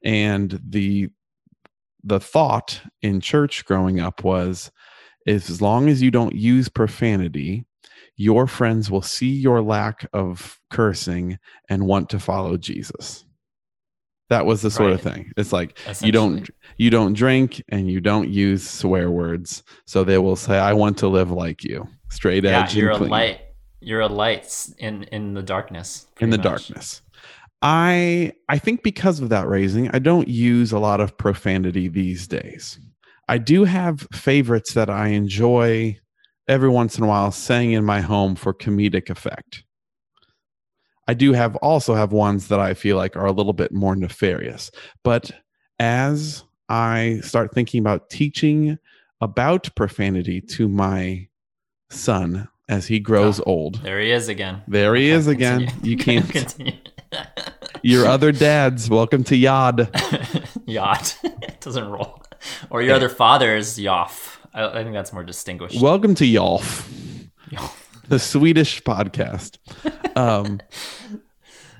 and 0.04 0.60
the 0.66 1.08
the 2.02 2.20
thought 2.20 2.80
in 3.02 3.20
church 3.20 3.64
growing 3.64 3.98
up 3.98 4.24
was, 4.24 4.70
as 5.26 5.62
long 5.62 5.88
as 5.88 6.02
you 6.02 6.10
don't 6.10 6.34
use 6.34 6.68
profanity, 6.68 7.64
your 8.16 8.46
friends 8.46 8.90
will 8.90 9.02
see 9.02 9.30
your 9.30 9.62
lack 9.62 10.06
of 10.12 10.60
cursing 10.70 11.38
and 11.68 11.86
want 11.86 12.10
to 12.10 12.18
follow 12.20 12.56
Jesus. 12.56 13.24
That 14.30 14.46
was 14.46 14.62
the 14.62 14.70
sort 14.70 14.90
right. 14.90 14.94
of 14.94 15.00
thing. 15.00 15.32
It's 15.36 15.52
like 15.52 15.78
you 16.00 16.10
don't 16.10 16.48
you 16.78 16.90
don't 16.90 17.12
drink 17.12 17.62
and 17.68 17.90
you 17.90 18.00
don't 18.00 18.28
use 18.28 18.68
swear 18.68 19.10
words, 19.10 19.62
so 19.86 20.02
they 20.02 20.18
will 20.18 20.36
say, 20.36 20.58
"I 20.58 20.72
want 20.72 20.98
to 20.98 21.08
live 21.08 21.30
like 21.30 21.62
you." 21.62 21.86
Straight 22.10 22.44
edge. 22.44 22.74
Yeah, 22.74 22.82
you're 22.82 22.90
a 22.92 22.96
light. 22.98 23.40
You're 23.84 24.00
a 24.00 24.08
light 24.08 24.68
in 24.78 25.04
in 25.04 25.34
the 25.34 25.42
darkness. 25.42 26.06
In 26.20 26.30
the 26.30 26.38
much. 26.38 26.44
darkness. 26.44 27.02
I 27.62 28.32
I 28.48 28.58
think 28.58 28.82
because 28.82 29.20
of 29.20 29.28
that 29.30 29.48
raising, 29.48 29.88
I 29.90 29.98
don't 29.98 30.28
use 30.28 30.72
a 30.72 30.78
lot 30.78 31.00
of 31.00 31.16
profanity 31.16 31.88
these 31.88 32.26
days. 32.26 32.78
I 33.28 33.38
do 33.38 33.64
have 33.64 34.06
favorites 34.12 34.74
that 34.74 34.90
I 34.90 35.08
enjoy 35.08 35.98
every 36.46 36.68
once 36.68 36.98
in 36.98 37.04
a 37.04 37.06
while 37.06 37.30
saying 37.30 37.72
in 37.72 37.84
my 37.84 38.00
home 38.00 38.34
for 38.34 38.52
comedic 38.52 39.08
effect. 39.08 39.64
I 41.08 41.14
do 41.14 41.32
have 41.32 41.56
also 41.56 41.94
have 41.94 42.12
ones 42.12 42.48
that 42.48 42.60
I 42.60 42.74
feel 42.74 42.96
like 42.96 43.16
are 43.16 43.26
a 43.26 43.32
little 43.32 43.52
bit 43.52 43.72
more 43.72 43.96
nefarious. 43.96 44.70
But 45.02 45.30
as 45.78 46.44
I 46.68 47.20
start 47.22 47.54
thinking 47.54 47.80
about 47.80 48.10
teaching 48.10 48.78
about 49.20 49.74
profanity 49.74 50.40
to 50.40 50.68
my 50.68 51.28
son 51.90 52.48
as 52.68 52.86
he 52.86 52.98
grows 52.98 53.40
oh, 53.40 53.44
old. 53.46 53.82
There 53.82 54.00
he 54.00 54.10
is 54.10 54.28
again. 54.28 54.62
There 54.68 54.94
he 54.94 55.10
is 55.10 55.26
again. 55.26 55.72
You 55.82 55.96
can't 55.96 56.28
continue. 56.30 56.78
your 57.82 58.06
other 58.14 58.32
dads, 58.32 58.88
welcome 58.88 59.24
to 59.24 59.36
Yod. 59.36 59.88
Yod. 60.66 61.12
it 61.22 61.60
doesn't 61.60 61.88
roll. 61.88 62.22
Or 62.70 62.82
your 62.82 62.94
other 62.94 63.08
father's 63.08 63.78
Yoff. 63.78 64.38
I, 64.52 64.66
I, 64.66 64.82
think 64.82 64.94
that's 64.94 65.12
more 65.12 65.24
distinguished. 65.24 65.80
Welcome 65.80 66.14
to 66.16 66.24
Yolf. 66.24 66.88
Yolf 67.50 67.84
the 68.08 68.18
Swedish 68.18 68.82
podcast. 68.82 69.58
Um, 70.16 70.60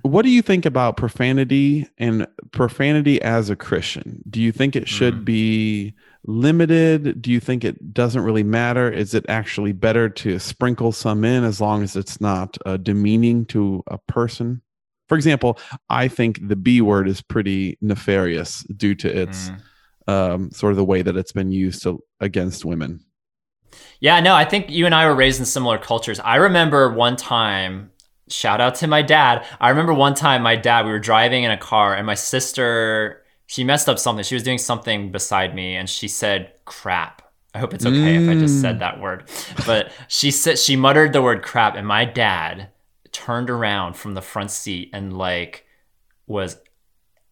what 0.03 0.23
do 0.23 0.31
you 0.31 0.43
think 0.43 0.67
about 0.67 0.97
profanity 0.97 1.88
and 1.99 2.26
profanity 2.53 3.21
as 3.23 3.50
a 3.50 3.57
Christian? 3.57 4.23
Do 4.29 4.41
you 4.41 4.53
think 4.53 4.76
it 4.76 4.88
should 4.88 5.21
mm. 5.21 5.25
be 5.25 5.95
limited? 6.25 7.21
Do 7.21 7.31
you 7.31 7.40
think 7.40 7.64
it 7.64 7.95
doesn't 7.95 8.23
really 8.23 8.43
matter? 8.43 8.90
Is 8.90 9.14
it 9.14 9.25
actually 9.28 9.73
better 9.73 10.09
to 10.09 10.38
sprinkle 10.38 10.93
some 10.93 11.25
in 11.25 11.45
as 11.45 11.61
long 11.61 11.83
as 11.83 11.97
it's 11.97 12.21
not 12.21 12.57
uh, 12.66 12.76
demeaning 12.76 13.47
to 13.47 13.83
a 13.87 13.99
person? 13.99 14.62
For 15.09 15.16
example, 15.16 15.59
I 15.90 16.09
think 16.09 16.49
the 16.49 16.57
B 16.57 16.81
word 16.81 17.09
is 17.09 17.21
pretty 17.21 17.78
nefarious 17.81 18.64
due 18.76 18.95
to 18.97 19.23
its 19.23 19.50
mm. 19.50 20.12
um, 20.12 20.50
sort 20.50 20.73
of 20.73 20.76
the 20.76 20.85
way 20.85 21.02
that 21.02 21.16
it's 21.16 21.33
been 21.33 21.52
used 21.52 21.83
to, 21.83 22.02
against 22.21 22.64
women. 22.64 23.04
Yeah, 24.00 24.21
no, 24.21 24.35
I 24.35 24.45
think 24.45 24.71
you 24.71 24.87
and 24.87 24.95
I 24.95 25.07
were 25.07 25.14
raised 25.14 25.40
in 25.40 25.47
similar 25.47 25.78
cultures. 25.78 26.21
I 26.21 26.37
remember 26.37 26.93
one 26.93 27.16
time 27.16 27.90
shout 28.28 28.61
out 28.61 28.76
to 28.76 28.87
my 28.87 29.02
dad. 29.02 29.45
I 29.61 29.71
remember 29.71 29.93
one 29.93 30.14
time 30.14 30.43
my 30.43 30.57
dad, 30.57 30.87
we 30.87 30.93
were 30.93 30.99
driving 30.99 31.45
in 31.45 31.50
a 31.50 31.57
car 31.57 31.95
and 31.95 32.07
my 32.07 32.14
sister, 32.14 33.24
she 33.47 33.65
messed 33.65 33.89
up 33.89 33.99
something. 33.99 34.25
She 34.25 34.35
was 34.35 34.43
doing 34.43 34.59
something 34.59 35.13
beside 35.13 35.55
me 35.55 35.77
and 35.77 35.89
she 35.89 36.09
said 36.09 36.53
crap. 36.65 37.23
I 37.55 37.59
hope 37.59 37.73
it's 37.73 37.87
okay 37.87 38.17
mm. 38.17 38.25
if 38.25 38.29
I 38.29 38.35
just 38.35 38.61
said 38.61 38.77
mm. 38.77 38.81
that 38.81 39.01
word. 39.01 39.29
But 39.65 39.93
she 40.09 40.31
said 40.31 40.59
she 40.59 40.77
muttered 40.77 41.13
the 41.13 41.23
word 41.23 41.43
crap 41.43 41.77
and 41.77 41.87
my 41.87 42.05
dad 42.05 42.69
turned 43.13 43.49
around 43.49 43.97
from 43.97 44.15
the 44.15 44.23
front 44.23 44.51
seat 44.51 44.91
and 44.93 45.17
like 45.17 45.65
was 46.27 46.57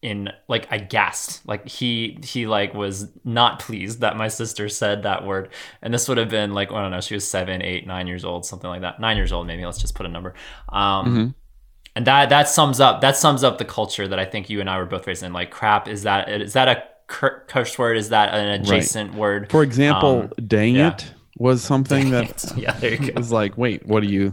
in 0.02 0.30
like 0.48 0.68
I 0.70 0.78
gasped. 0.78 1.46
Like 1.46 1.66
he 1.66 2.18
he 2.22 2.46
like 2.46 2.74
was 2.74 3.08
not 3.24 3.60
pleased 3.60 4.00
that 4.00 4.16
my 4.16 4.28
sister 4.28 4.68
said 4.68 5.04
that 5.04 5.24
word. 5.24 5.48
And 5.80 5.94
this 5.94 6.08
would 6.08 6.18
have 6.18 6.28
been 6.28 6.54
like, 6.54 6.70
I 6.70 6.82
don't 6.82 6.90
know, 6.90 7.00
she 7.00 7.14
was 7.14 7.28
seven, 7.28 7.62
eight, 7.62 7.86
nine 7.86 8.06
years 8.06 8.24
old, 8.24 8.44
something 8.44 8.68
like 8.68 8.82
that. 8.82 9.00
Nine 9.00 9.16
years 9.16 9.32
old, 9.32 9.46
maybe. 9.46 9.64
Let's 9.64 9.80
just 9.80 9.94
put 9.94 10.06
a 10.06 10.08
number. 10.08 10.34
Um 10.68 11.06
mm-hmm. 11.06 11.28
And 11.94 12.06
that 12.06 12.28
that 12.30 12.48
sums 12.48 12.80
up 12.80 13.00
that 13.00 13.16
sums 13.16 13.44
up 13.44 13.58
the 13.58 13.64
culture 13.64 14.08
that 14.08 14.18
I 14.18 14.24
think 14.24 14.50
you 14.50 14.60
and 14.60 14.68
I 14.68 14.78
were 14.78 14.86
both 14.86 15.06
raised 15.06 15.22
in. 15.22 15.32
Like 15.32 15.50
crap, 15.50 15.88
is 15.88 16.02
that 16.04 16.28
is 16.28 16.54
that 16.54 16.68
a 16.68 16.82
curse 17.06 17.78
word? 17.78 17.96
Is 17.96 18.08
that 18.10 18.34
an 18.34 18.60
adjacent 18.60 19.10
right. 19.10 19.18
word? 19.18 19.50
For 19.50 19.62
example, 19.62 20.22
um, 20.22 20.32
dang 20.46 20.74
yeah. 20.74 20.94
it 20.94 21.12
was 21.38 21.62
something 21.62 22.10
that 22.10 22.52
yeah, 22.56 22.72
there 22.72 22.92
you 22.92 23.12
go. 23.12 23.12
was 23.16 23.32
like, 23.32 23.58
wait, 23.58 23.86
what 23.86 24.02
do 24.02 24.08
you 24.08 24.32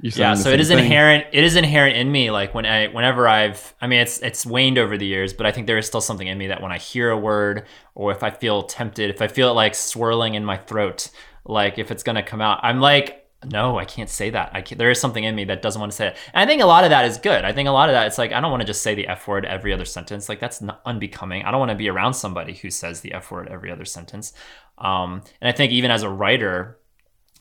yeah, 0.00 0.34
so 0.34 0.50
it 0.50 0.60
is 0.60 0.68
thing. 0.68 0.78
inherent. 0.78 1.26
It 1.32 1.42
is 1.42 1.56
inherent 1.56 1.96
in 1.96 2.12
me. 2.12 2.30
Like 2.30 2.54
when 2.54 2.66
I, 2.66 2.88
whenever 2.88 3.26
I've, 3.26 3.74
I 3.80 3.86
mean, 3.86 4.00
it's 4.00 4.18
it's 4.20 4.44
waned 4.44 4.78
over 4.78 4.98
the 4.98 5.06
years, 5.06 5.32
but 5.32 5.46
I 5.46 5.52
think 5.52 5.66
there 5.66 5.78
is 5.78 5.86
still 5.86 6.00
something 6.00 6.26
in 6.26 6.36
me 6.36 6.48
that 6.48 6.60
when 6.60 6.70
I 6.70 6.78
hear 6.78 7.10
a 7.10 7.16
word, 7.16 7.66
or 7.94 8.12
if 8.12 8.22
I 8.22 8.30
feel 8.30 8.64
tempted, 8.64 9.10
if 9.10 9.22
I 9.22 9.28
feel 9.28 9.48
it 9.48 9.52
like 9.52 9.74
swirling 9.74 10.34
in 10.34 10.44
my 10.44 10.58
throat, 10.58 11.10
like 11.44 11.78
if 11.78 11.90
it's 11.90 12.02
gonna 12.02 12.22
come 12.22 12.42
out, 12.42 12.60
I'm 12.62 12.80
like, 12.80 13.25
no, 13.44 13.78
I 13.78 13.84
can't 13.84 14.08
say 14.08 14.30
that. 14.30 14.50
I 14.54 14.62
can't, 14.62 14.78
there 14.78 14.90
is 14.90 15.00
something 15.00 15.22
in 15.22 15.34
me 15.34 15.44
that 15.44 15.62
doesn't 15.62 15.78
want 15.78 15.92
to 15.92 15.96
say 15.96 16.08
it. 16.08 16.16
And 16.32 16.42
I 16.42 16.50
think 16.50 16.62
a 16.62 16.66
lot 16.66 16.84
of 16.84 16.90
that 16.90 17.04
is 17.04 17.18
good. 17.18 17.44
I 17.44 17.52
think 17.52 17.68
a 17.68 17.72
lot 17.72 17.88
of 17.88 17.92
that, 17.92 18.06
it's 18.06 18.18
like 18.18 18.32
I 18.32 18.40
don't 18.40 18.50
want 18.50 18.62
to 18.62 18.66
just 18.66 18.82
say 18.82 18.94
the 18.94 19.06
f 19.06 19.28
word 19.28 19.44
every 19.44 19.72
other 19.72 19.84
sentence. 19.84 20.28
Like 20.28 20.40
that's 20.40 20.62
unbecoming. 20.84 21.44
I 21.44 21.50
don't 21.50 21.60
want 21.60 21.70
to 21.70 21.76
be 21.76 21.88
around 21.88 22.14
somebody 22.14 22.54
who 22.54 22.70
says 22.70 23.00
the 23.00 23.12
f 23.12 23.30
word 23.30 23.48
every 23.48 23.70
other 23.70 23.84
sentence. 23.84 24.32
Um, 24.78 25.22
and 25.40 25.48
I 25.48 25.52
think 25.52 25.72
even 25.72 25.90
as 25.90 26.02
a 26.02 26.08
writer, 26.08 26.78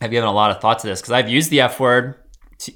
I've 0.02 0.12
given 0.12 0.28
a 0.28 0.34
lot 0.34 0.52
of 0.52 0.62
thought 0.62 0.80
to 0.80 0.88
this 0.88 1.02
because 1.02 1.14
I've 1.14 1.30
used 1.30 1.50
the 1.50 1.62
f 1.62 1.80
word 1.80 2.16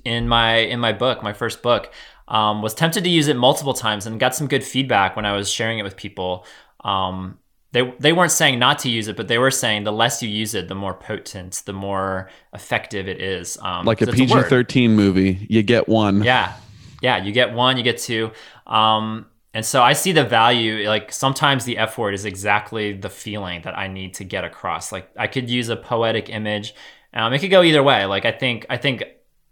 in 0.05 0.27
my 0.27 0.57
in 0.57 0.79
my 0.79 0.93
book, 0.93 1.21
my 1.21 1.33
first 1.33 1.61
book. 1.61 1.91
Um, 2.27 2.61
was 2.61 2.75
tempted 2.75 3.03
to 3.05 3.09
use 3.09 3.27
it 3.27 3.35
multiple 3.35 3.73
times 3.73 4.05
and 4.05 4.19
got 4.19 4.35
some 4.35 4.47
good 4.47 4.63
feedback 4.63 5.15
when 5.15 5.25
I 5.25 5.35
was 5.35 5.49
sharing 5.49 5.79
it 5.79 5.83
with 5.83 5.97
people. 5.97 6.45
Um, 6.83 7.39
they 7.71 7.93
they 7.99 8.13
weren't 8.13 8.31
saying 8.31 8.57
not 8.57 8.79
to 8.79 8.89
use 8.89 9.07
it, 9.07 9.15
but 9.15 9.27
they 9.27 9.37
were 9.37 9.51
saying 9.51 9.83
the 9.83 9.91
less 9.91 10.23
you 10.23 10.29
use 10.29 10.55
it, 10.55 10.67
the 10.67 10.75
more 10.75 10.93
potent, 10.93 11.61
the 11.65 11.73
more 11.73 12.29
effective 12.53 13.07
it 13.07 13.21
is. 13.21 13.57
Um, 13.61 13.85
like 13.85 14.01
a 14.01 14.07
PG 14.07 14.43
thirteen 14.43 14.95
movie, 14.95 15.45
you 15.49 15.61
get 15.61 15.87
one. 15.87 16.23
Yeah, 16.23 16.55
yeah, 17.01 17.23
you 17.23 17.31
get 17.31 17.53
one, 17.53 17.77
you 17.77 17.83
get 17.83 17.99
two. 17.99 18.31
Um, 18.65 19.27
and 19.53 19.65
so 19.65 19.83
I 19.83 19.93
see 19.93 20.11
the 20.11 20.23
value. 20.23 20.87
Like 20.87 21.11
sometimes 21.11 21.65
the 21.65 21.77
F 21.77 21.97
word 21.97 22.13
is 22.13 22.25
exactly 22.25 22.93
the 22.93 23.09
feeling 23.09 23.61
that 23.63 23.77
I 23.77 23.87
need 23.87 24.15
to 24.15 24.23
get 24.23 24.43
across. 24.43 24.91
Like 24.91 25.09
I 25.17 25.27
could 25.27 25.49
use 25.49 25.69
a 25.69 25.75
poetic 25.75 26.29
image. 26.29 26.73
Um, 27.13 27.33
it 27.33 27.39
could 27.39 27.51
go 27.51 27.61
either 27.61 27.83
way. 27.83 28.05
Like 28.05 28.25
I 28.25 28.31
think 28.31 28.65
I 28.69 28.77
think 28.77 29.03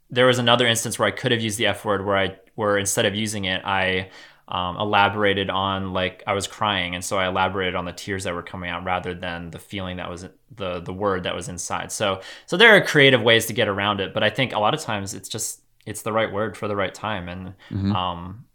there 0.10 0.26
was 0.26 0.40
another 0.40 0.66
instance 0.66 0.98
where 0.98 1.08
I 1.08 1.12
could 1.12 1.32
have 1.32 1.42
used 1.42 1.58
the 1.58 1.68
F 1.68 1.86
word 1.86 2.06
where 2.06 2.18
I 2.18 2.38
where 2.56 2.78
instead 2.78 3.06
of 3.06 3.14
using 3.14 3.46
it, 3.46 3.62
I 3.64 4.10
um, 4.48 4.78
elaborated 4.78 5.50
on 5.50 5.94
like 5.94 6.24
I 6.26 6.34
was 6.34 6.48
crying, 6.48 6.96
and 6.96 7.04
so 7.04 7.18
I 7.18 7.28
elaborated 7.28 7.76
on 7.76 7.86
the 7.86 7.92
tears 7.92 8.24
that 8.24 8.34
were 8.34 8.44
coming 8.44 8.70
out 8.70 8.86
rather 8.86 9.14
than 9.14 9.52
the 9.52 9.60
feeling 9.60 9.98
that 9.98 10.10
was 10.10 10.26
the 10.56 10.80
the 10.80 10.94
word 10.94 11.24
that 11.24 11.36
was 11.36 11.50
inside. 11.50 11.92
So 11.92 12.22
so 12.46 12.56
there 12.56 12.76
are 12.76 12.82
creative 12.82 13.22
ways 13.22 13.46
to 13.48 13.54
get 13.54 13.68
around 13.68 14.00
it, 14.00 14.14
but 14.14 14.24
I 14.24 14.30
think 14.30 14.54
a 14.54 14.60
lot 14.60 14.74
of 14.74 14.80
times 14.80 15.14
it's 15.14 15.30
just 15.30 15.62
it's 15.86 16.02
the 16.02 16.14
right 16.14 16.32
word 16.32 16.56
for 16.56 16.68
the 16.68 16.76
right 16.76 16.94
time, 16.94 17.28
and 17.28 17.48
mm-hmm. 17.70 17.92
um 17.94 18.46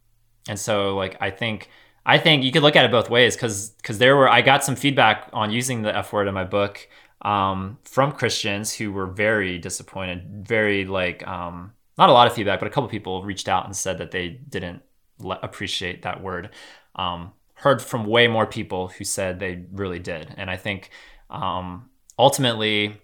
and 0.49 0.59
so 0.59 0.97
like 0.97 1.17
I 1.21 1.31
think. 1.31 1.69
I 2.05 2.19
think 2.19 2.43
you 2.43 2.51
could 2.51 2.65
look 2.65 2.75
at 2.75 2.85
it 2.85 2.91
both 2.91 3.09
ways 3.09 3.37
because 3.37 3.71
because 3.71 3.99
there 3.99 4.17
were 4.17 4.29
I 4.29 4.43
got 4.43 4.65
some 4.65 4.75
feedback 4.75 5.31
on 5.33 5.53
using 5.53 5.83
the 5.83 5.97
F 5.97 6.13
word 6.13 6.27
in 6.27 6.35
my 6.35 6.43
book 6.43 6.89
um, 7.23 7.79
from 7.85 8.11
Christians 8.11 8.73
who 8.75 8.93
were 8.93 9.07
very 9.07 9.59
disappointed, 9.59 10.45
very 10.47 10.85
like 10.85 11.25
um, 11.27 11.73
not 11.97 12.09
a 12.09 12.13
lot 12.13 12.27
of 12.27 12.35
feedback, 12.35 12.59
but 12.59 12.67
a 12.67 12.71
couple 12.71 12.89
people 12.89 13.23
reached 13.23 13.49
out 13.49 13.65
and 13.65 13.77
said 13.77 13.99
that 13.99 14.11
they 14.11 14.29
didn't 14.29 14.83
le- 15.19 15.39
appreciate 15.43 16.03
that 16.03 16.23
word. 16.23 16.51
Um, 16.97 17.33
heard 17.55 17.81
from 17.81 18.07
way 18.07 18.29
more 18.29 18.47
people 18.47 18.89
who 18.89 19.05
said 19.05 19.39
they 19.39 19.65
really 19.73 19.99
did, 19.99 20.35
and 20.37 20.51
I 20.51 20.57
think 20.57 20.91
um, 21.31 21.91
ultimately, 22.19 23.01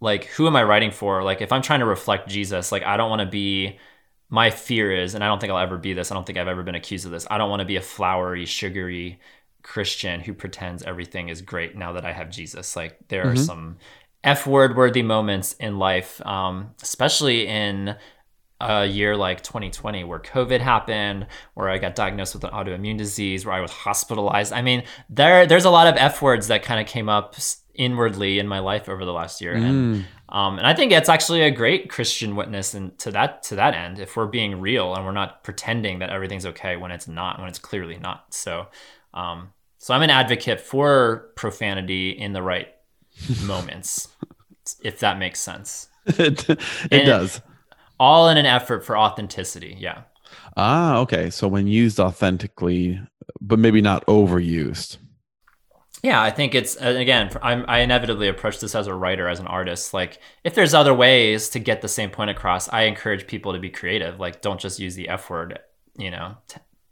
like, 0.00 0.24
who 0.26 0.46
am 0.46 0.56
I 0.56 0.62
writing 0.62 0.90
for? 0.90 1.22
Like, 1.22 1.40
if 1.40 1.52
I'm 1.52 1.62
trying 1.62 1.80
to 1.80 1.86
reflect 1.86 2.28
Jesus, 2.28 2.72
like, 2.72 2.82
I 2.82 2.96
don't 2.96 3.10
want 3.10 3.20
to 3.20 3.26
be. 3.26 3.78
My 4.30 4.50
fear 4.50 4.90
is, 4.90 5.14
and 5.14 5.22
I 5.22 5.28
don't 5.28 5.38
think 5.38 5.52
I'll 5.52 5.58
ever 5.58 5.78
be 5.78 5.92
this. 5.92 6.10
I 6.10 6.14
don't 6.14 6.26
think 6.26 6.38
I've 6.38 6.48
ever 6.48 6.64
been 6.64 6.74
accused 6.74 7.04
of 7.04 7.12
this. 7.12 7.26
I 7.30 7.38
don't 7.38 7.50
want 7.50 7.60
to 7.60 7.66
be 7.66 7.76
a 7.76 7.82
flowery, 7.82 8.46
sugary 8.46 9.20
Christian 9.64 10.20
who 10.20 10.34
pretends 10.34 10.82
everything 10.84 11.30
is 11.30 11.42
great 11.42 11.74
now 11.74 11.92
that 11.94 12.04
I 12.04 12.12
have 12.12 12.30
Jesus. 12.30 12.76
Like 12.76 12.98
there 13.08 13.24
mm-hmm. 13.24 13.32
are 13.32 13.36
some 13.36 13.78
F 14.22 14.46
word 14.46 14.76
worthy 14.76 15.02
moments 15.02 15.54
in 15.54 15.78
life, 15.78 16.24
um, 16.24 16.70
especially 16.82 17.48
in 17.48 17.96
a 18.60 18.86
year 18.86 19.16
like 19.16 19.42
2020 19.42 20.04
where 20.04 20.20
COVID 20.20 20.60
happened, 20.60 21.26
where 21.54 21.68
I 21.68 21.78
got 21.78 21.94
diagnosed 21.94 22.34
with 22.34 22.44
an 22.44 22.50
autoimmune 22.50 22.96
disease, 22.96 23.44
where 23.44 23.54
I 23.54 23.60
was 23.60 23.70
hospitalized. 23.70 24.52
I 24.52 24.62
mean, 24.62 24.84
there 25.08 25.46
there's 25.46 25.64
a 25.64 25.70
lot 25.70 25.86
of 25.86 25.96
F 25.96 26.22
words 26.22 26.48
that 26.48 26.62
kind 26.62 26.80
of 26.80 26.86
came 26.86 27.08
up 27.08 27.34
inwardly 27.74 28.38
in 28.38 28.46
my 28.46 28.60
life 28.60 28.88
over 28.88 29.04
the 29.04 29.12
last 29.12 29.40
year. 29.40 29.54
Mm. 29.54 29.64
And 29.64 30.04
um, 30.28 30.58
and 30.58 30.66
I 30.66 30.74
think 30.74 30.92
it's 30.92 31.08
actually 31.08 31.42
a 31.42 31.50
great 31.50 31.90
Christian 31.90 32.36
witness 32.36 32.74
and 32.74 32.98
to 33.00 33.10
that 33.12 33.42
to 33.44 33.56
that 33.56 33.74
end, 33.74 33.98
if 33.98 34.16
we're 34.16 34.26
being 34.26 34.60
real 34.60 34.94
and 34.94 35.04
we're 35.04 35.12
not 35.12 35.44
pretending 35.44 35.98
that 35.98 36.10
everything's 36.10 36.46
okay 36.46 36.76
when 36.76 36.90
it's 36.90 37.06
not, 37.06 37.38
when 37.38 37.48
it's 37.48 37.58
clearly 37.58 37.98
not. 37.98 38.32
So 38.32 38.68
um, 39.12 39.52
so 39.78 39.92
I'm 39.92 40.02
an 40.02 40.10
advocate 40.10 40.60
for 40.60 41.30
profanity 41.36 42.10
in 42.10 42.32
the 42.32 42.42
right 42.42 42.68
moments, 43.42 44.08
if 44.82 45.00
that 45.00 45.18
makes 45.18 45.40
sense. 45.40 45.88
it, 46.06 46.48
it 46.90 47.04
does. 47.04 47.40
All 47.98 48.28
in 48.28 48.36
an 48.36 48.46
effort 48.46 48.84
for 48.84 48.96
authenticity. 48.96 49.76
Yeah. 49.78 50.02
Ah, 50.56 50.98
okay. 50.98 51.30
So 51.30 51.48
when 51.48 51.66
used 51.66 52.00
authentically, 52.00 53.00
but 53.40 53.58
maybe 53.58 53.80
not 53.80 54.04
overused. 54.06 54.98
Yeah, 56.02 56.20
I 56.20 56.30
think 56.30 56.54
it's 56.54 56.76
again. 56.76 57.30
I'm, 57.42 57.64
I 57.66 57.78
inevitably 57.78 58.28
approach 58.28 58.60
this 58.60 58.74
as 58.74 58.86
a 58.86 58.94
writer, 58.94 59.26
as 59.26 59.40
an 59.40 59.46
artist. 59.46 59.94
Like, 59.94 60.18
if 60.44 60.54
there's 60.54 60.74
other 60.74 60.92
ways 60.92 61.48
to 61.50 61.58
get 61.58 61.80
the 61.80 61.88
same 61.88 62.10
point 62.10 62.28
across, 62.28 62.68
I 62.68 62.82
encourage 62.82 63.26
people 63.26 63.54
to 63.54 63.58
be 63.58 63.70
creative. 63.70 64.20
Like, 64.20 64.42
don't 64.42 64.60
just 64.60 64.78
use 64.78 64.96
the 64.96 65.08
F 65.08 65.30
word. 65.30 65.58
You 65.96 66.10
know, 66.10 66.36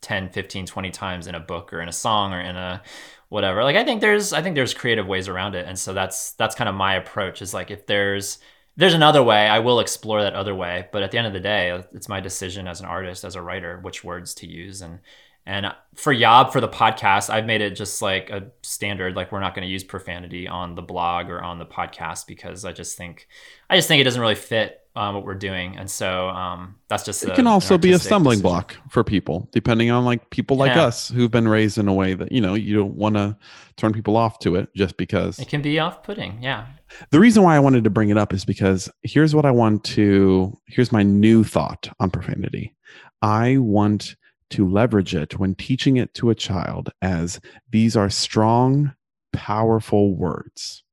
10 0.02 0.30
15 0.30 0.66
20 0.66 0.90
times 0.90 1.26
in 1.26 1.35
a 1.35 1.40
book 1.40 1.73
or 1.73 1.80
in 1.80 1.88
a 1.88 1.92
song 1.92 2.32
or 2.35 2.40
in 2.40 2.56
a 2.56 2.82
whatever 3.28 3.64
like 3.64 3.76
i 3.76 3.85
think 3.85 4.00
there's 4.00 4.32
i 4.32 4.42
think 4.42 4.54
there's 4.54 4.75
creative 4.75 5.06
ways 5.06 5.28
around 5.28 5.54
it 5.54 5.66
and 5.66 5.78
so 5.78 5.94
that's 5.94 6.32
that's 6.32 6.54
kind 6.54 6.68
of 6.68 6.75
my 6.75 6.94
approach 6.94 7.40
is 7.40 7.54
like 7.54 7.71
if 7.71 7.87
there's 7.87 8.38
there's 8.76 8.95
another 8.95 9.23
way 9.23 9.49
i 9.49 9.59
will 9.59 9.81
explore 9.81 10.23
that 10.23 10.35
other 10.35 10.55
way 10.55 10.87
but 10.93 11.02
at 11.02 11.11
the 11.11 11.19
end 11.19 11.26
of 11.26 11.33
the 11.33 11.41
day 11.41 11.83
it's 11.93 12.09
my 12.09 12.21
decision 12.21 12.67
as 12.67 12.81
an 12.81 12.87
artist 12.87 13.25
as 13.25 13.35
a 13.35 13.43
writer 13.43 13.79
which 13.81 14.05
words 14.05 14.35
to 14.35 14.47
use 14.47 14.83
and 14.83 14.99
and 15.45 15.67
for 15.95 16.12
yob 16.12 16.52
for 16.52 16.61
the 16.61 16.69
podcast 16.69 17.29
i've 17.31 17.47
made 17.47 17.61
it 17.61 17.71
just 17.71 18.00
like 18.00 18.31
a 18.31 18.45
standard 18.62 19.17
like 19.17 19.33
we're 19.33 19.41
not 19.41 19.55
going 19.55 19.67
to 19.67 19.73
use 19.73 19.85
profanity 19.85 20.47
on 20.47 20.75
the 20.75 20.83
blog 20.83 21.29
or 21.29 21.43
on 21.43 21.59
the 21.59 21.67
podcast 21.67 22.26
because 22.26 22.64
i 22.64 22.73
just 22.73 22.97
think 22.97 23.29
i 23.69 23.76
just 23.76 23.88
think 23.88 24.00
it 24.00 24.05
doesn't 24.05 24.21
really 24.21 24.35
fit 24.35 24.83
um, 24.95 25.14
what 25.14 25.25
we're 25.25 25.35
doing, 25.35 25.76
and 25.79 25.91
so 25.91 26.29
um, 26.29 26.76
that's 26.88 27.02
just. 27.02 27.23
It 27.23 27.31
a, 27.31 27.35
can 27.35 27.47
also 27.47 27.79
be 27.79 27.93
a 27.93 27.99
stumbling 27.99 28.38
decision. 28.38 28.50
block 28.50 28.76
for 28.91 29.02
people, 29.02 29.49
depending 29.50 29.91
on 29.91 30.05
like 30.05 30.29
people 30.29 30.59
like 30.59 30.75
yeah. 30.75 30.85
us 30.85 31.09
who've 31.09 31.31
been 31.31 31.49
raised 31.49 31.79
in 31.79 31.88
a 31.88 31.95
way 31.95 32.12
that 32.12 32.31
you 32.31 32.43
know 32.43 32.55
you 32.55 32.76
don't 32.76 32.95
want 32.95 33.14
to 33.14 33.37
turn 33.76 33.95
people 33.95 34.19
off 34.19 34.38
to 34.41 34.57
it 34.57 34.69
just 34.75 34.99
because 34.99 35.38
it 35.38 35.49
can 35.49 35.62
be 35.62 35.79
off-putting. 35.79 36.43
Yeah. 36.43 36.67
The 37.11 37.20
reason 37.20 37.42
why 37.42 37.56
I 37.56 37.61
wanted 37.61 37.84
to 37.84 37.90
bring 37.90 38.11
it 38.11 38.18
up 38.18 38.32
is 38.32 38.44
because 38.44 38.90
here's 39.02 39.34
what 39.34 39.44
I 39.44 39.50
want 39.50 39.84
to. 39.84 40.58
Here's 40.66 40.92
my 40.92 41.02
new 41.02 41.44
thought 41.44 41.88
on 42.00 42.11
profanity. 42.11 42.75
I 43.22 43.58
want 43.58 44.16
to 44.50 44.68
leverage 44.68 45.14
it 45.14 45.38
when 45.38 45.54
teaching 45.54 45.96
it 45.96 46.12
to 46.14 46.30
a 46.30 46.34
child 46.34 46.90
as 47.00 47.40
these 47.70 47.96
are 47.96 48.11
strong, 48.11 48.92
powerful 49.32 50.14
words. 50.14 50.84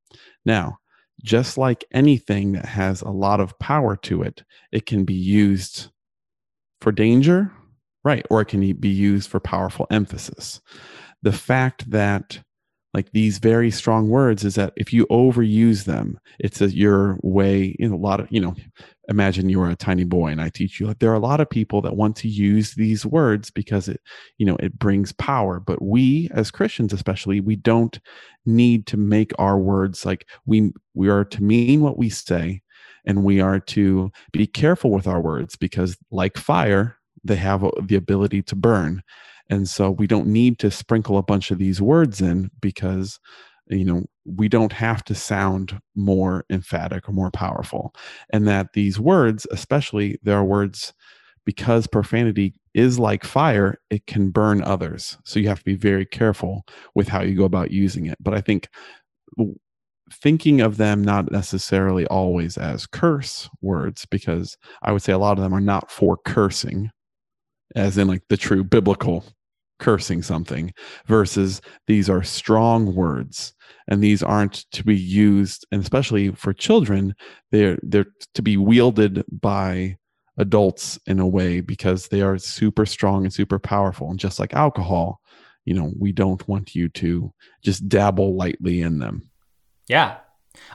Now, 0.45 0.77
just 1.23 1.57
like 1.57 1.83
anything 1.91 2.53
that 2.53 2.65
has 2.65 3.01
a 3.01 3.09
lot 3.09 3.41
of 3.41 3.57
power 3.59 3.97
to 3.97 4.21
it, 4.23 4.43
it 4.71 4.85
can 4.85 5.03
be 5.03 5.13
used 5.13 5.89
for 6.79 6.91
danger, 6.93 7.51
right? 8.03 8.25
Or 8.29 8.41
it 8.41 8.45
can 8.45 8.73
be 8.73 8.89
used 8.89 9.29
for 9.29 9.41
powerful 9.41 9.85
emphasis. 9.91 10.61
The 11.21 11.33
fact 11.33 11.91
that 11.91 12.39
like 12.93 13.12
these 13.12 13.38
very 13.38 13.69
strong 13.69 14.10
words 14.10 14.43
is 14.43 14.55
that 14.55 14.74
if 14.75 14.91
you 14.91 15.05
overuse 15.08 15.86
them, 15.86 16.19
it's 16.39 16.60
a, 16.60 16.69
your 16.72 17.19
way 17.22 17.75
in 17.77 17.91
a 17.91 17.98
lot 17.98 18.19
of, 18.19 18.27
you 18.31 18.41
know, 18.41 18.55
imagine 19.08 19.50
you 19.50 19.62
are 19.62 19.69
a 19.69 19.75
tiny 19.75 20.03
boy 20.03 20.27
and 20.27 20.41
I 20.41 20.50
teach 20.50 20.79
you 20.79 20.88
like 20.88 21.00
there 21.00 21.12
are 21.12 21.15
a 21.15 21.19
lot 21.19 21.39
of 21.39 21.50
people 21.50 21.81
that 21.81 21.96
want 21.96 22.15
to 22.17 22.27
use 22.27 22.74
these 22.74 23.05
words 23.05 23.51
because 23.51 23.88
it, 23.88 24.01
you 24.38 24.46
know, 24.46 24.58
it 24.60 24.77
brings 24.79 25.12
power. 25.12 25.60
But 25.60 25.81
we 25.81 26.29
as 26.34 26.51
Christians, 26.51 26.91
especially, 26.91 27.39
we 27.39 27.55
don't 27.55 28.00
need 28.46 28.88
to 28.88 28.98
make 28.98 29.31
our 29.38 29.58
words 29.58 30.05
like 30.05 30.27
we 30.46 30.72
we 30.96 31.10
are 31.10 31.25
to 31.25 31.43
mean 31.43 31.81
what 31.81 31.98
we 31.98 32.10
say 32.10 32.62
and 33.05 33.24
we 33.24 33.39
are 33.39 33.60
to 33.60 34.12
be 34.31 34.48
careful 34.48 34.91
with 34.91 35.08
our 35.08 35.22
words 35.22 35.55
because 35.55 35.98
like 36.12 36.38
fire 36.38 36.98
they 37.24 37.36
have 37.36 37.63
uh, 37.63 37.72
the 37.84 37.96
ability 37.96 38.41
to 38.41 38.55
burn 38.55 39.03
and 39.49 39.67
so 39.67 39.91
we 39.91 40.07
don't 40.07 40.27
need 40.27 40.59
to 40.59 40.71
sprinkle 40.71 41.17
a 41.17 41.23
bunch 41.23 41.51
of 41.51 41.57
these 41.57 41.81
words 41.81 42.21
in 42.21 42.49
because 42.61 43.19
you 43.67 43.85
know 43.85 44.03
we 44.25 44.47
don't 44.47 44.73
have 44.73 45.03
to 45.05 45.15
sound 45.15 45.79
more 45.95 46.45
emphatic 46.49 47.07
or 47.09 47.13
more 47.13 47.31
powerful. 47.31 47.93
And 48.31 48.47
that 48.47 48.73
these 48.73 48.99
words 48.99 49.47
especially 49.51 50.19
there 50.23 50.37
are 50.37 50.45
words 50.45 50.93
because 51.45 51.87
profanity 51.87 52.53
is 52.73 52.99
like 52.99 53.23
fire 53.23 53.79
it 53.89 54.05
can 54.07 54.29
burn 54.31 54.61
others. 54.63 55.17
So 55.25 55.39
you 55.39 55.47
have 55.47 55.59
to 55.59 55.65
be 55.65 55.75
very 55.75 56.05
careful 56.05 56.65
with 56.95 57.07
how 57.07 57.21
you 57.21 57.35
go 57.35 57.45
about 57.45 57.71
using 57.71 58.05
it. 58.05 58.17
But 58.21 58.33
i 58.33 58.41
think 58.41 58.69
thinking 60.11 60.61
of 60.61 60.77
them 60.77 61.03
not 61.03 61.31
necessarily 61.31 62.05
always 62.07 62.57
as 62.57 62.87
curse 62.87 63.47
words 63.61 64.05
because 64.05 64.57
i 64.81 64.91
would 64.91 65.01
say 65.03 65.13
a 65.13 65.17
lot 65.19 65.37
of 65.37 65.43
them 65.43 65.53
are 65.53 65.61
not 65.61 65.91
for 65.91 66.17
cursing 66.25 66.89
as 67.75 67.97
in 67.97 68.07
like 68.07 68.23
the 68.29 68.37
true 68.37 68.63
biblical 68.63 69.23
cursing 69.79 70.21
something 70.21 70.74
versus 71.05 71.62
these 71.88 72.09
are 72.09 72.24
strong 72.24 72.93
words. 72.95 73.53
And 73.88 74.03
these 74.03 74.21
aren't 74.21 74.65
to 74.71 74.83
be 74.83 74.95
used 74.95 75.65
and 75.71 75.81
especially 75.81 76.29
for 76.31 76.53
children 76.53 77.15
they're 77.51 77.79
they're 77.81 78.05
to 78.36 78.41
be 78.41 78.55
wielded 78.55 79.24
by 79.31 79.98
adults 80.38 81.00
in 81.07 81.19
a 81.19 81.27
way 81.27 81.59
because 81.59 82.07
they 82.07 82.21
are 82.21 82.38
super 82.38 82.86
strong 82.86 83.24
and 83.24 83.33
super 83.33 83.57
powerful. 83.57 84.09
And 84.09 84.19
just 84.19 84.39
like 84.39 84.53
alcohol 84.53 85.21
you 85.65 85.74
know 85.74 85.91
we 85.98 86.12
don't 86.12 86.48
want 86.48 86.75
you 86.75 86.89
to 86.89 87.33
just 87.63 87.89
dabble 87.89 88.36
lightly 88.36 88.81
in 88.81 89.00
them. 89.00 89.29
Yeah 89.88 90.17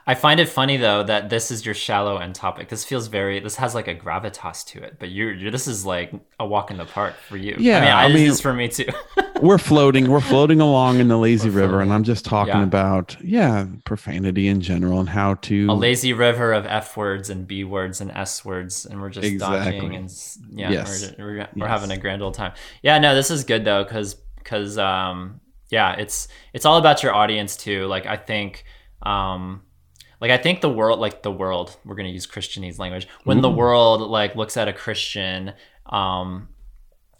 I 0.06 0.14
find 0.14 0.38
it 0.38 0.48
funny 0.48 0.76
though 0.76 1.02
that 1.02 1.30
this 1.30 1.50
is 1.50 1.64
your 1.64 1.74
shallow 1.74 2.18
end 2.18 2.34
topic. 2.34 2.68
This 2.68 2.84
feels 2.84 3.06
very. 3.06 3.40
This 3.40 3.56
has 3.56 3.74
like 3.74 3.88
a 3.88 3.94
gravitas 3.94 4.64
to 4.66 4.82
it, 4.82 4.96
but 4.98 5.10
you're, 5.10 5.32
you're 5.32 5.50
this 5.50 5.66
is 5.66 5.86
like 5.86 6.12
a 6.38 6.46
walk 6.46 6.70
in 6.70 6.76
the 6.76 6.84
park 6.84 7.14
for 7.28 7.36
you. 7.36 7.56
Yeah, 7.58 7.78
I 7.78 7.80
mean, 7.80 7.90
I, 7.90 8.02
I 8.04 8.08
mean 8.08 8.26
this 8.26 8.34
is 8.34 8.40
for 8.40 8.52
me 8.52 8.68
too. 8.68 8.86
we're 9.40 9.56
floating. 9.58 10.10
We're 10.10 10.20
floating 10.20 10.60
along 10.60 11.00
in 11.00 11.08
the 11.08 11.16
lazy 11.16 11.48
We're 11.48 11.56
river, 11.62 11.68
floating. 11.72 11.82
and 11.88 11.92
I'm 11.94 12.04
just 12.04 12.24
talking 12.26 12.54
Yeah. 12.54 12.62
about 12.64 13.16
yeah, 13.22 13.66
profanity 13.84 14.48
in 14.48 14.60
general 14.60 15.00
and 15.00 15.08
how 15.08 15.34
to 15.34 15.66
a 15.70 15.74
lazy 15.74 16.12
river 16.12 16.52
of 16.52 16.66
F 16.66 16.96
words 16.96 17.30
and 17.30 17.46
B 17.46 17.64
words 17.64 18.00
and 18.02 18.10
S 18.10 18.44
words, 18.44 18.84
and 18.84 19.00
we're 19.00 19.10
just 19.10 19.26
Exactly. 19.26 19.72
dodging 19.78 19.94
and 19.96 20.10
yeah, 20.50 20.70
Yes. 20.70 21.12
we're, 21.18 21.24
we're, 21.24 21.36
we're 21.36 21.48
Yes. 21.56 21.68
having 21.68 21.90
a 21.90 21.96
grand 21.98 22.22
old 22.22 22.34
time. 22.34 22.52
Yeah, 22.82 22.98
no, 22.98 23.14
this 23.14 23.30
is 23.30 23.44
good 23.44 23.64
though, 23.64 23.84
because 23.84 24.14
because 24.36 24.76
um 24.76 25.40
yeah, 25.70 25.94
it's 25.94 26.28
it's 26.52 26.66
all 26.66 26.76
about 26.76 27.02
your 27.02 27.14
audience 27.14 27.56
too. 27.56 27.86
Like 27.86 28.04
I 28.06 28.16
think 28.18 28.64
um 29.02 29.62
like 30.24 30.30
I 30.30 30.42
think 30.42 30.62
the 30.62 30.70
world 30.70 31.00
like 31.00 31.22
the 31.22 31.30
world 31.30 31.76
we're 31.84 31.96
gonna 31.96 32.08
use 32.08 32.26
Christianese 32.26 32.78
language. 32.78 33.06
When 33.24 33.42
the 33.42 33.50
world 33.50 34.00
like 34.00 34.34
looks 34.34 34.56
at 34.56 34.68
a 34.68 34.72
Christian 34.72 35.52
um 35.84 36.48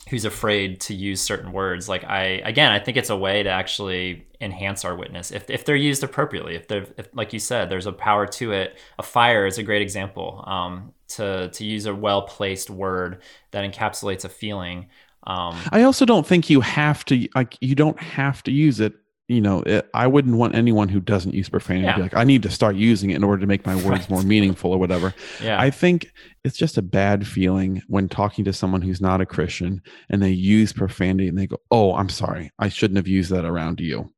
who's 0.09 0.25
afraid 0.25 0.81
to 0.81 0.95
use 0.95 1.21
certain 1.21 1.53
words 1.53 1.89
like 1.89 2.05
i 2.05 2.23
again 2.45 2.71
i 2.73 2.79
think 2.79 2.99
it's 2.99 3.09
a 3.09 3.17
way 3.17 3.43
to 3.43 3.49
actually 3.49 4.27
enhance 4.41 4.87
our 4.87 4.97
witness. 4.97 5.31
If, 5.31 5.51
if 5.51 5.67
they're 5.67 5.77
used 5.77 6.03
appropriately 6.03 6.55
if 6.55 6.67
they're 6.67 6.87
if, 6.97 7.09
like 7.13 7.35
you 7.35 7.39
said 7.39 7.69
there's 7.69 7.87
a 7.87 7.93
power 7.93 8.27
to 8.27 8.53
it. 8.53 8.79
A 8.99 9.03
fire 9.03 9.47
is 9.47 9.59
a 9.59 9.63
great 9.63 9.83
example 9.83 10.43
um, 10.47 10.95
to 11.09 11.51
to 11.51 11.65
use 11.65 11.85
a 11.85 11.95
well 11.95 12.23
placed 12.23 12.71
word 12.71 13.23
that 13.51 13.71
encapsulates 13.71 14.25
a 14.25 14.31
feeling 14.31 14.87
um, 15.27 15.59
I 15.73 15.83
also 15.83 16.05
don't 16.05 16.27
think 16.27 16.51
you 16.51 16.61
have 16.61 17.05
to 17.07 17.29
like 17.35 17.57
you 17.61 17.75
don't 17.75 17.99
have 17.99 18.43
to 18.45 18.53
use 18.53 18.81
it. 18.81 18.93
You 19.27 19.41
know, 19.41 19.63
it, 19.63 19.89
I 19.95 20.07
wouldn't 20.07 20.37
want 20.37 20.55
anyone 20.55 20.91
who 20.91 21.01
doesn't 21.01 21.33
use 21.33 21.49
profanity 21.49 21.87
to 21.87 21.95
be 21.95 22.03
like, 22.03 22.15
I 22.15 22.25
need 22.25 22.43
to 22.43 22.51
start 22.51 22.77
using 22.77 23.09
it 23.09 23.17
in 23.17 23.25
order 23.25 23.41
to 23.41 23.47
make 23.47 23.65
my 23.65 23.75
words 23.75 23.87
Right. 23.89 24.11
more 24.11 24.23
meaningful 24.23 24.71
or 24.73 24.79
whatever. 24.79 25.15
yeah 25.43 25.59
I 25.59 25.71
think 25.71 26.13
it's 26.45 26.59
just 26.59 26.77
a 26.77 26.83
bad 26.83 27.27
feeling 27.27 27.81
when 27.89 28.07
talking 28.09 28.45
to 28.45 28.53
someone 28.53 28.83
who's 28.83 29.01
not 29.01 29.23
a 29.23 29.27
Christian 29.27 29.81
and 30.11 30.23
they 30.23 30.29
use 30.31 30.75
profanity 30.75 31.27
and 31.29 31.39
they 31.39 31.47
go, 31.47 31.57
"Oh, 31.71 31.95
I'm 31.95 32.11
sorry. 32.11 32.51
I 32.59 32.69
shouldn't 32.69 32.99
have 32.99 33.09
used 33.09 33.31
that 33.31 33.47
around 33.47 33.81
you." 33.81 34.13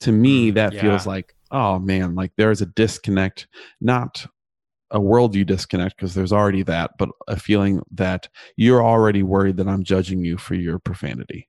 To 0.00 0.12
me, 0.12 0.50
Mm, 0.50 0.54
that 0.56 0.74
yeah. 0.74 0.80
feels 0.82 1.06
like, 1.06 1.34
"Oh 1.50 1.78
man, 1.78 2.14
like 2.14 2.32
there's 2.36 2.60
a 2.60 2.66
disconnect, 2.66 3.46
not 3.80 4.26
a 4.90 5.00
worldview 5.00 5.46
disconnect 5.46 5.96
because 5.96 6.12
there's 6.14 6.32
already 6.34 6.64
that, 6.64 6.90
but 6.98 7.08
a 7.28 7.38
feeling 7.38 7.80
that 7.92 8.28
you're 8.56 8.84
already 8.84 9.22
worried 9.22 9.56
that 9.56 9.68
I'm 9.68 9.84
judging 9.84 10.22
you 10.22 10.36
for 10.36 10.54
your 10.54 10.78
profanity." 10.78 11.48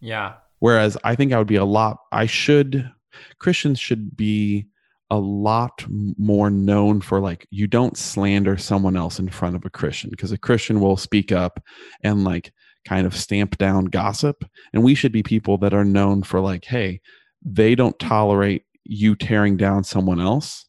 yeah 0.00 0.34
Whereas 0.62 0.96
I 1.02 1.16
think 1.16 1.32
I 1.32 1.38
would 1.38 1.48
be 1.48 1.56
a 1.56 1.64
lot, 1.64 1.96
I 2.12 2.26
should, 2.26 2.88
Christians 3.40 3.80
should 3.80 4.16
be 4.16 4.66
a 5.10 5.18
lot 5.18 5.84
more 5.88 6.50
known 6.50 7.00
for 7.00 7.18
like, 7.18 7.48
you 7.50 7.66
don't 7.66 7.96
slander 7.96 8.56
someone 8.56 8.96
else 8.96 9.18
in 9.18 9.28
front 9.28 9.56
of 9.56 9.64
a 9.64 9.70
Christian 9.70 10.08
because 10.08 10.30
a 10.30 10.38
Christian 10.38 10.80
will 10.80 10.96
speak 10.96 11.32
up 11.32 11.58
and 12.04 12.22
like 12.22 12.52
kind 12.86 13.08
of 13.08 13.16
stamp 13.16 13.58
down 13.58 13.86
gossip. 13.86 14.44
And 14.72 14.84
we 14.84 14.94
should 14.94 15.10
be 15.10 15.24
people 15.24 15.58
that 15.58 15.74
are 15.74 15.84
known 15.84 16.22
for 16.22 16.38
like, 16.38 16.64
hey, 16.64 17.00
they 17.44 17.74
don't 17.74 17.98
tolerate 17.98 18.62
you 18.84 19.16
tearing 19.16 19.56
down 19.56 19.82
someone 19.82 20.20
else 20.20 20.66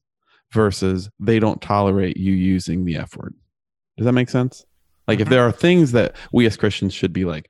versus 0.52 1.08
they 1.20 1.38
don't 1.38 1.62
tolerate 1.62 2.18
you 2.18 2.34
using 2.34 2.84
the 2.84 2.96
F 2.96 3.16
word. 3.16 3.36
Does 3.98 4.06
that 4.06 4.14
make 4.14 4.32
sense? 4.32 4.66
Like, 5.08 5.20
if 5.20 5.28
Mhm. 5.28 5.32
there 5.32 5.44
are 5.44 5.52
things 5.52 5.92
that 5.92 6.16
we 6.32 6.48
as 6.48 6.58
Christians 6.58 6.96
should 6.96 7.14
be 7.14 7.26
like, 7.26 7.48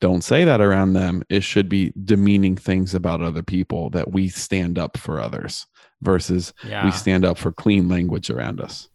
don't 0.00 0.22
say 0.22 0.44
that 0.44 0.60
around 0.60 0.92
them. 0.92 1.22
It 1.28 1.42
should 1.42 1.68
be 1.68 1.92
demeaning 2.04 2.56
things 2.56 2.94
about 2.94 3.22
other 3.22 3.42
people 3.42 3.90
that 3.90 4.12
we 4.12 4.28
stand 4.28 4.78
up 4.78 4.96
for 4.96 5.20
others 5.20 5.66
versus 6.02 6.52
yeah 6.62 6.84
we 6.84 6.90
stand 6.90 7.24
up 7.24 7.38
for 7.38 7.52
clean 7.52 7.88
language 7.88 8.30
around 8.30 8.60
us. 8.60 8.88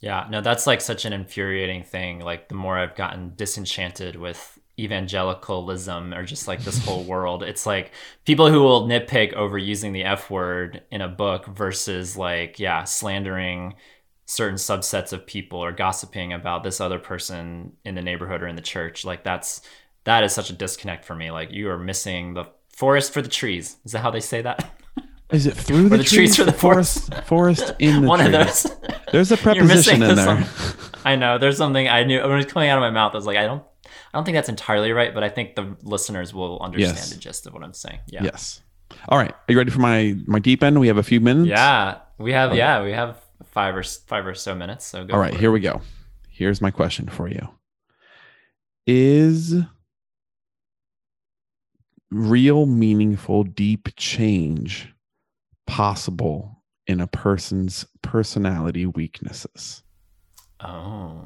Yeah, 0.00 0.26
no, 0.30 0.40
that's 0.40 0.66
like 0.66 0.80
such 0.80 1.04
an 1.04 1.12
infuriating 1.12 1.82
thing. 1.82 2.20
Like 2.20 2.48
the 2.48 2.54
more 2.54 2.78
I've 2.78 2.94
gotten 2.94 3.32
disenchanted 3.34 4.16
with 4.16 4.58
evangelicalism 4.78 6.12
or 6.12 6.24
just 6.24 6.46
like 6.46 6.62
this 6.62 6.84
whole 6.84 7.02
world, 7.12 7.42
it's 7.42 7.64
like 7.64 7.92
people 8.24 8.50
who 8.50 8.60
will 8.60 8.86
nitpick 8.86 9.32
over 9.32 9.56
using 9.56 9.92
the 9.92 10.04
F 10.04 10.30
word 10.30 10.82
in 10.90 11.00
a 11.00 11.08
book 11.08 11.46
versus 11.46 12.16
like, 12.16 12.58
yeah, 12.58 12.84
slandering 12.84 13.74
certain 14.26 14.56
subsets 14.56 15.12
of 15.12 15.26
people 15.26 15.60
or 15.60 15.72
gossiping 15.72 16.32
about 16.32 16.62
this 16.62 16.80
other 16.80 16.98
person 16.98 17.72
in 17.84 17.94
the 17.94 18.02
neighborhood 18.02 18.42
or 18.42 18.48
in 18.48 18.56
the 18.56 18.62
church. 18.62 19.04
Like 19.04 19.24
that's 19.24 19.62
that 20.06 20.24
is 20.24 20.32
such 20.32 20.50
a 20.50 20.52
disconnect 20.54 21.04
for 21.04 21.14
me. 21.14 21.30
Like 21.30 21.52
you 21.52 21.68
are 21.70 21.78
missing 21.78 22.34
the 22.34 22.46
forest 22.74 23.12
for 23.12 23.22
the 23.22 23.28
trees. 23.28 23.76
Is 23.84 23.92
that 23.92 24.00
how 24.00 24.10
they 24.10 24.20
say 24.20 24.42
that? 24.42 24.68
Is 25.30 25.46
it 25.46 25.54
through 25.54 25.88
the, 25.88 25.98
the 25.98 26.04
trees 26.04 26.36
for 26.36 26.44
the 26.44 26.52
forest? 26.52 27.12
Forest 27.24 27.74
in 27.78 28.02
the 28.02 28.08
One 28.08 28.20
trees. 28.20 28.34
of 28.34 28.46
those. 28.46 28.76
There's 29.12 29.32
a 29.32 29.36
preposition 29.46 30.02
in 30.02 30.14
there. 30.16 30.44
some- 30.44 30.90
I 31.04 31.14
know 31.16 31.38
there's 31.38 31.56
something 31.58 31.86
I 31.88 32.02
knew 32.04 32.20
when 32.20 32.30
it 32.32 32.36
was 32.36 32.46
coming 32.46 32.68
out 32.68 32.78
of 32.78 32.82
my 32.82 32.90
mouth. 32.90 33.12
I 33.12 33.16
was 33.16 33.26
like, 33.26 33.36
I 33.36 33.44
don't, 33.44 33.62
I 33.86 33.90
don't 34.18 34.24
think 34.24 34.34
that's 34.36 34.48
entirely 34.48 34.92
right, 34.92 35.12
but 35.14 35.22
I 35.24 35.28
think 35.28 35.54
the 35.56 35.76
listeners 35.82 36.32
will 36.34 36.60
understand 36.60 36.96
Yes. 36.96 37.10
the 37.10 37.18
gist 37.18 37.46
of 37.46 37.52
what 37.54 37.62
I'm 37.64 37.72
saying. 37.74 37.98
Yeah, 38.08 38.22
Yes. 38.24 38.60
All 39.08 39.18
right. 39.18 39.30
Are 39.32 39.52
you 39.52 39.58
ready 39.58 39.70
for 39.72 39.80
my 39.80 40.16
my 40.26 40.38
deep 40.38 40.62
end? 40.62 40.78
We 40.78 40.86
have 40.86 40.96
a 40.96 41.02
few 41.02 41.20
minutes. 41.20 41.48
yeah, 41.48 41.98
we 42.18 42.32
have, 42.32 42.50
Okay. 42.50 42.58
yeah, 42.58 42.82
we 42.84 42.92
have 42.92 43.20
five 43.44 43.74
or 43.76 43.82
five 43.82 44.24
or 44.26 44.34
so 44.34 44.54
minutes. 44.54 44.84
So 44.86 45.04
go. 45.04 45.14
All 45.14 45.20
right. 45.20 45.34
Here 45.34 45.50
it. 45.50 45.52
we 45.52 45.60
go. 45.60 45.80
Here's 46.30 46.60
my 46.60 46.70
question 46.70 47.08
for 47.08 47.28
you. 47.28 47.48
Is 48.86 49.54
real, 52.10 52.66
meaningful, 52.66 53.44
deep 53.44 53.88
change 53.96 54.92
possible 55.66 56.62
in 56.86 57.00
a 57.00 57.06
person's 57.06 57.86
personality 58.02 58.86
weaknesses? 58.86 59.82
Oh, 60.60 61.24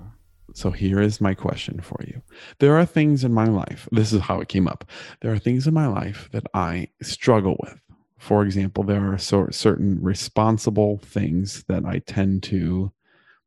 So 0.55 0.71
here 0.73 1.01
is 1.01 1.21
my 1.21 1.35
question 1.35 1.81
for 1.81 1.99
you. 2.07 2.23
There 2.59 2.77
are 2.77 2.85
things 2.87 3.23
in 3.25 3.33
my 3.33 3.47
life, 3.47 3.89
this 3.93 4.13
is 4.13 4.21
how 4.23 4.41
it 4.41 4.49
came 4.49 4.67
up. 4.67 4.85
There 5.21 5.33
are 5.33 5.39
things 5.39 5.67
in 5.67 5.75
my 5.75 5.87
life 5.87 6.29
that 6.33 6.47
I 6.55 6.89
struggle 7.03 7.57
with. 7.61 7.81
For 8.19 8.45
example, 8.45 8.85
there 8.85 9.13
are 9.13 9.19
so, 9.19 9.49
certain 9.51 10.03
responsible 10.03 10.99
things 10.99 11.65
that 11.69 11.85
I 11.85 12.01
tend 12.01 12.43
to 12.45 12.93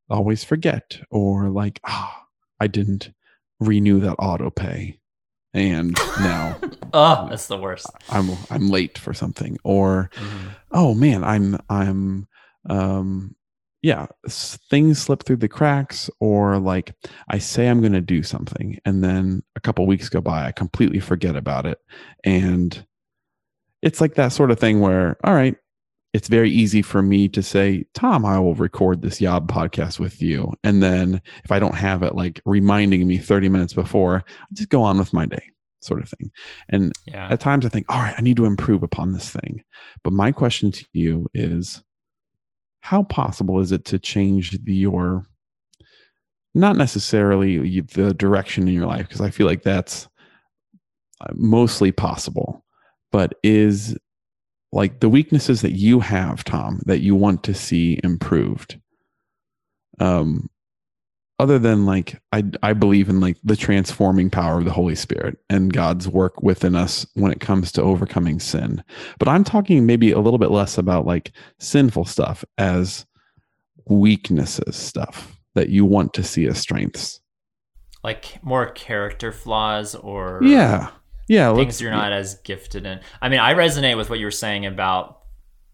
always 0.10 0.44
forget, 0.44 1.00
or 1.12 1.50
like, 1.50 1.80
ah, 1.86 2.26
I 2.60 2.68
didn't 2.68 3.12
renew 3.60 4.00
that 4.00 4.16
auto 4.20 4.50
pay. 4.50 5.00
And 5.54 5.96
now 6.20 6.58
oh, 6.94 7.28
that's 7.30 7.48
the 7.48 7.58
worst. 7.58 7.88
I'm 8.10 8.30
I'm 8.50 8.70
late 8.70 8.98
for 8.98 9.14
something, 9.14 9.58
or 9.64 10.10
Mhm. 10.16 10.56
oh 10.72 10.94
man 10.96 11.24
i'm 11.24 11.56
i'm 11.70 12.28
um 12.68 13.36
yeah 13.84 14.08
s- 14.26 14.58
things 14.72 14.98
slip 15.00 15.24
through 15.24 15.36
the 15.36 15.48
cracks 15.48 16.10
or 16.20 16.58
like 16.58 16.96
i 17.30 17.38
say 17.38 17.68
i'm 17.68 17.80
going 17.80 17.94
to 17.94 18.02
do 18.02 18.24
something 18.24 18.80
and 18.86 19.04
then 19.04 19.44
a 19.56 19.60
couple 19.60 19.86
weeks 19.86 20.10
go 20.10 20.20
by 20.20 20.48
i 20.48 20.52
completely 20.52 21.00
forget 21.00 21.36
about 21.36 21.68
it 21.68 21.78
and 22.24 22.88
it's 23.84 24.02
like 24.02 24.16
that 24.16 24.30
sort 24.30 24.50
of 24.50 24.58
thing 24.60 24.80
where 24.80 25.16
all 25.24 25.36
right 25.36 25.56
it's 26.14 26.28
very 26.28 26.52
easy 26.52 26.82
for 26.82 27.02
me 27.02 27.28
to 27.28 27.42
say 27.42 27.86
tom 27.94 28.26
i 28.26 28.40
will 28.40 28.56
record 28.56 29.02
this 29.02 29.20
yob 29.20 29.52
podcast 29.52 30.00
with 30.00 30.22
you. 30.22 30.54
And 30.64 30.82
then 30.82 31.22
if 31.44 31.52
i 31.52 31.60
don't 31.60 31.76
have 31.76 32.04
it 32.04 32.16
like 32.16 32.42
reminding 32.46 33.06
me 33.08 33.18
30 33.18 33.50
minutes 33.50 33.74
before 33.74 34.24
i 34.28 34.54
just 34.54 34.70
go 34.70 34.84
on 34.84 34.98
with 34.98 35.14
my 35.14 35.26
day 35.26 35.54
sort 35.84 36.02
of 36.02 36.10
thing. 36.10 36.32
And 36.70 36.94
Yeah, 37.06 37.28
at 37.30 37.40
times 37.40 37.66
I 37.66 37.70
think, 37.70 37.86
all 37.90 38.00
right, 38.00 38.16
I 38.18 38.22
need 38.22 38.38
to 38.38 38.46
improve 38.46 38.84
upon 38.84 39.12
this 39.12 39.30
thing. 39.30 39.64
But 40.04 40.14
my 40.14 40.32
question 40.32 40.72
to 40.72 40.86
you 40.94 41.28
is 41.34 41.84
how 42.82 43.04
possible 43.04 43.60
is 43.60 43.72
it 43.72 43.86
to 43.86 44.00
change 44.00 44.52
the, 44.64 44.74
your 44.74 45.26
not 46.56 46.76
necessarily 46.78 47.82
the 47.82 48.14
direction 48.14 48.68
in 48.68 48.74
your 48.74 48.88
life? 48.88 49.08
Because 49.08 49.22
i 49.22 49.30
feel 49.30 49.48
like 49.48 49.64
that's 49.64 50.08
uh, 51.22 51.34
mostly 51.36 51.92
possible. 51.92 52.64
But 53.12 53.36
is 53.44 53.98
like 54.74 55.00
the 55.00 55.10
weaknesses 55.10 55.62
that 55.62 55.74
you 55.74 56.00
have 56.00 56.44
tom 56.44 56.82
that 56.86 57.00
you 57.00 57.16
want 57.16 57.44
to 57.44 57.54
see 57.54 58.00
improved 58.04 58.80
um 60.00 60.50
other 61.40 61.60
than 61.60 61.86
like 61.86 62.22
I 62.32 62.44
I 62.62 62.74
believe 62.74 63.10
in 63.10 63.20
like 63.20 63.38
the 63.44 63.56
transforming 63.56 64.30
power 64.30 64.60
of 64.60 64.66
the 64.66 64.72
Holy 64.72 64.96
Spirit 64.96 65.38
and 65.50 65.74
God's 65.74 66.08
work 66.08 66.42
within 66.42 66.76
us 66.76 67.06
when 67.16 67.32
it 67.32 67.40
comes 67.40 67.72
to 67.74 67.82
overcoming 67.82 68.40
sin. 68.40 68.84
But 69.20 69.28
I'm 69.28 69.44
talking 69.44 69.86
maybe 69.86 70.12
a 70.12 70.20
little 70.20 70.38
bit 70.38 70.52
less 70.52 70.78
about 70.78 71.06
like 71.06 71.32
sinful 71.60 72.06
stuff 72.06 72.46
as 72.58 73.06
weaknesses 73.88 74.76
stuff 74.76 75.36
that 75.56 75.70
you 75.70 75.86
want 75.86 76.14
to 76.14 76.24
see 76.24 76.48
as 76.48 76.60
strengths. 76.60 77.20
Like 78.04 78.44
more 78.44 78.68
character 78.68 79.32
flaws 79.32 79.96
or 79.96 80.40
Yeah. 80.44 80.92
Yeah, 81.28 81.56
things 81.56 81.82
you're 81.82 81.92
not 81.92 82.12
as 82.12 82.36
gifted 82.36 82.86
in. 82.86 83.00
I 83.22 83.30
mean, 83.30 83.40
I 83.40 83.54
resonate 83.54 83.98
with 83.98 84.10
what 84.10 84.20
you 84.20 84.26
were 84.26 84.32
saying 84.32 84.66
about 84.66 85.20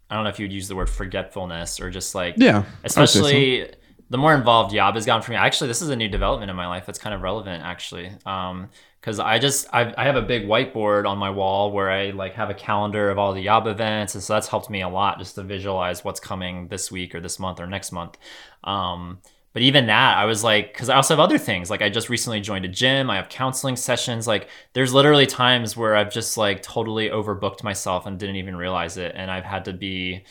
I 0.09 0.15
don't 0.15 0.23
know 0.23 0.29
if 0.29 0.39
you 0.39 0.45
would 0.45 0.53
use 0.53 0.67
the 0.67 0.75
word 0.75 0.89
forgetfulness 0.89 1.79
or 1.79 1.89
just 1.89 2.15
like 2.15 2.35
Yeah. 2.37 2.63
Especially 2.83 3.65
so 3.65 3.71
the 4.09 4.17
more 4.17 4.33
involved 4.33 4.73
Yob 4.73 4.95
has 4.95 5.05
gotten 5.05 5.21
for 5.21 5.31
me, 5.31 5.37
actually, 5.37 5.67
this 5.67 5.81
is 5.81 5.89
a 5.89 5.95
new 5.95 6.09
development 6.09 6.49
in 6.49 6.55
my 6.55 6.67
life 6.67 6.85
that's 6.85 6.97
kind 6.97 7.13
of 7.13 7.21
relevant, 7.21 7.63
actually. 7.63 8.09
Because 8.09 9.19
um, 9.19 9.25
I 9.25 9.37
just 9.37 9.67
I, 9.71 9.93
I 9.97 10.05
have 10.05 10.15
a 10.15 10.21
big 10.21 10.47
whiteboard 10.47 11.07
on 11.07 11.19
my 11.19 11.29
wall 11.29 11.71
where 11.71 11.91
I 11.91 12.09
like 12.09 12.33
have 12.33 12.49
a 12.49 12.55
calendar 12.55 13.11
of 13.11 13.19
all 13.19 13.33
the 13.33 13.41
Yob 13.41 13.67
events, 13.67 14.15
and 14.15 14.23
so 14.23 14.33
that's 14.33 14.47
helped 14.47 14.69
me 14.69 14.81
a 14.81 14.89
lot 14.89 15.19
just 15.19 15.35
to 15.35 15.43
visualize 15.43 16.03
what's 16.03 16.19
coming 16.19 16.69
this 16.69 16.91
week 16.91 17.13
or 17.13 17.21
this 17.21 17.37
month 17.37 17.59
or 17.59 17.67
next 17.67 17.91
month. 17.91 18.17
Um, 18.63 19.19
but 19.53 19.61
even 19.61 19.87
that, 19.87 20.17
I 20.17 20.25
was 20.25 20.43
like, 20.43 20.73
because 20.73 20.89
I 20.89 20.95
also 20.95 21.13
have 21.13 21.19
other 21.19 21.37
things. 21.37 21.69
Like 21.69 21.81
I 21.81 21.89
just 21.89 22.09
recently 22.09 22.41
joined 22.41 22.65
a 22.65 22.69
gym. 22.69 23.09
I 23.09 23.15
have 23.15 23.29
counseling 23.29 23.75
sessions. 23.75 24.27
Like 24.27 24.47
there's 24.73 24.93
literally 24.93 25.25
times 25.25 25.75
where 25.75 25.95
I've 25.95 26.11
just 26.11 26.37
like 26.37 26.61
totally 26.61 27.09
overbooked 27.09 27.63
myself 27.63 28.05
and 28.05 28.19
didn't 28.19 28.35
even 28.37 28.55
realize 28.55 28.97
it, 28.97 29.13
and 29.15 29.31
I've 29.31 29.45
had 29.45 29.65
to 29.65 29.73
be 29.73 30.25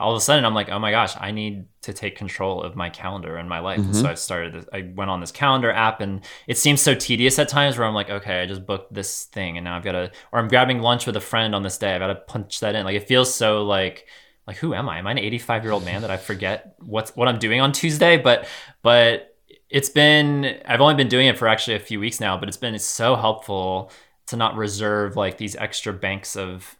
all 0.00 0.12
of 0.12 0.16
a 0.16 0.20
sudden 0.20 0.46
I'm 0.46 0.54
like, 0.54 0.70
oh 0.70 0.78
my 0.78 0.90
gosh, 0.90 1.14
I 1.20 1.30
need 1.30 1.66
to 1.82 1.92
take 1.92 2.16
control 2.16 2.62
of 2.62 2.74
my 2.74 2.88
calendar 2.88 3.36
and 3.36 3.48
my 3.48 3.60
life. 3.60 3.78
Mm-hmm. 3.78 3.88
And 3.88 3.96
so 3.96 4.02
mm-hmm. 4.04 4.12
I 4.12 4.14
started, 4.14 4.68
I 4.72 4.90
went 4.94 5.10
on 5.10 5.20
this 5.20 5.30
calendar 5.30 5.70
app 5.70 6.00
and 6.00 6.22
it 6.46 6.56
seems 6.56 6.80
so 6.80 6.94
tedious 6.94 7.38
at 7.38 7.50
times 7.50 7.76
where 7.76 7.86
I'm 7.86 7.94
like, 7.94 8.08
okay, 8.08 8.40
I 8.40 8.46
just 8.46 8.64
booked 8.64 8.94
this 8.94 9.26
thing 9.26 9.58
and 9.58 9.64
now 9.64 9.76
I've 9.76 9.84
got 9.84 9.92
to, 9.92 10.10
or 10.32 10.38
I'm 10.38 10.48
grabbing 10.48 10.80
lunch 10.80 11.06
with 11.06 11.16
a 11.16 11.20
friend 11.20 11.54
on 11.54 11.62
this 11.62 11.76
day. 11.76 11.94
I've 11.94 12.00
got 12.00 12.06
to 12.06 12.14
punch 12.14 12.60
that 12.60 12.74
in. 12.74 12.86
Like 12.86 12.96
it 12.96 13.08
feels 13.08 13.34
so 13.34 13.62
like, 13.64 14.06
like 14.46 14.56
who 14.56 14.74
am 14.74 14.88
I? 14.88 14.98
Am 14.98 15.06
I 15.06 15.12
an 15.12 15.18
85 15.18 15.64
year 15.64 15.72
old 15.72 15.84
man 15.84 16.02
that 16.02 16.10
I 16.10 16.16
forget 16.16 16.74
what's 16.78 17.14
what 17.16 17.28
I'm 17.28 17.38
doing 17.38 17.60
on 17.60 17.72
Tuesday? 17.72 18.16
But, 18.16 18.46
but 18.82 19.36
it's 19.68 19.88
been, 19.88 20.60
I've 20.66 20.80
only 20.80 20.94
been 20.94 21.08
doing 21.08 21.28
it 21.28 21.38
for 21.38 21.46
actually 21.46 21.76
a 21.76 21.80
few 21.80 22.00
weeks 22.00 22.20
now, 22.20 22.36
but 22.36 22.48
it's 22.48 22.56
been 22.56 22.78
so 22.78 23.14
helpful 23.14 23.90
to 24.26 24.36
not 24.36 24.56
reserve 24.56 25.16
like 25.16 25.38
these 25.38 25.56
extra 25.56 25.92
banks 25.92 26.36
of 26.36 26.76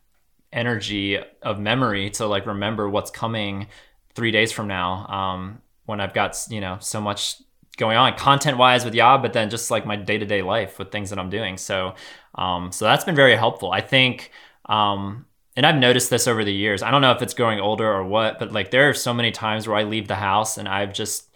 energy 0.53 1.19
of 1.43 1.61
memory 1.61 2.11
to 2.11 2.27
like 2.27 2.47
remember 2.47 2.89
what's 2.89 3.11
coming 3.11 3.69
three 4.15 4.31
days 4.31 4.53
from 4.53 4.67
now 4.67 5.07
um, 5.07 5.61
when 5.87 6.01
I've 6.01 6.15
got 6.15 6.37
you 6.49 6.61
know 6.61 6.79
so 6.81 7.01
much 7.01 7.37
going 7.77 7.97
on 7.97 8.17
content 8.17 8.59
wise 8.59 8.85
with 8.85 8.95
Yob, 8.95 9.23
but 9.23 9.33
then 9.33 9.51
just 9.51 9.71
like 9.71 9.87
my 9.87 9.97
day 9.97 10.19
to 10.19 10.27
day 10.27 10.43
life 10.43 10.79
with 10.79 10.93
things 10.93 11.11
that 11.11 11.19
I'm 11.19 11.31
doing. 11.31 11.57
So 11.57 11.95
um, 12.35 12.73
so 12.73 12.85
that's 12.85 13.05
been 13.05 13.17
very 13.17 13.37
helpful. 13.37 13.73
I 13.73 13.81
think. 13.81 14.31
Um, 14.67 15.27
and 15.57 15.67
I've 15.67 15.77
noticed 15.77 16.11
this 16.11 16.29
over 16.29 16.45
the 16.45 16.53
years. 16.53 16.83
I 16.83 16.91
don't 16.91 17.03
know 17.03 17.13
if 17.13 17.23
it's 17.23 17.35
growing 17.35 17.61
older 17.61 17.91
or 17.91 18.05
what, 18.05 18.39
but 18.39 18.53
like 18.53 18.71
there 18.71 18.89
are 18.89 18.95
so 18.95 19.13
many 19.13 19.31
times 19.31 19.67
where 19.67 19.77
I 19.77 19.85
leave 19.85 20.09
the 20.09 20.15
house 20.15 20.59
and 20.59 20.69
I've 20.69 20.93
just 20.93 21.31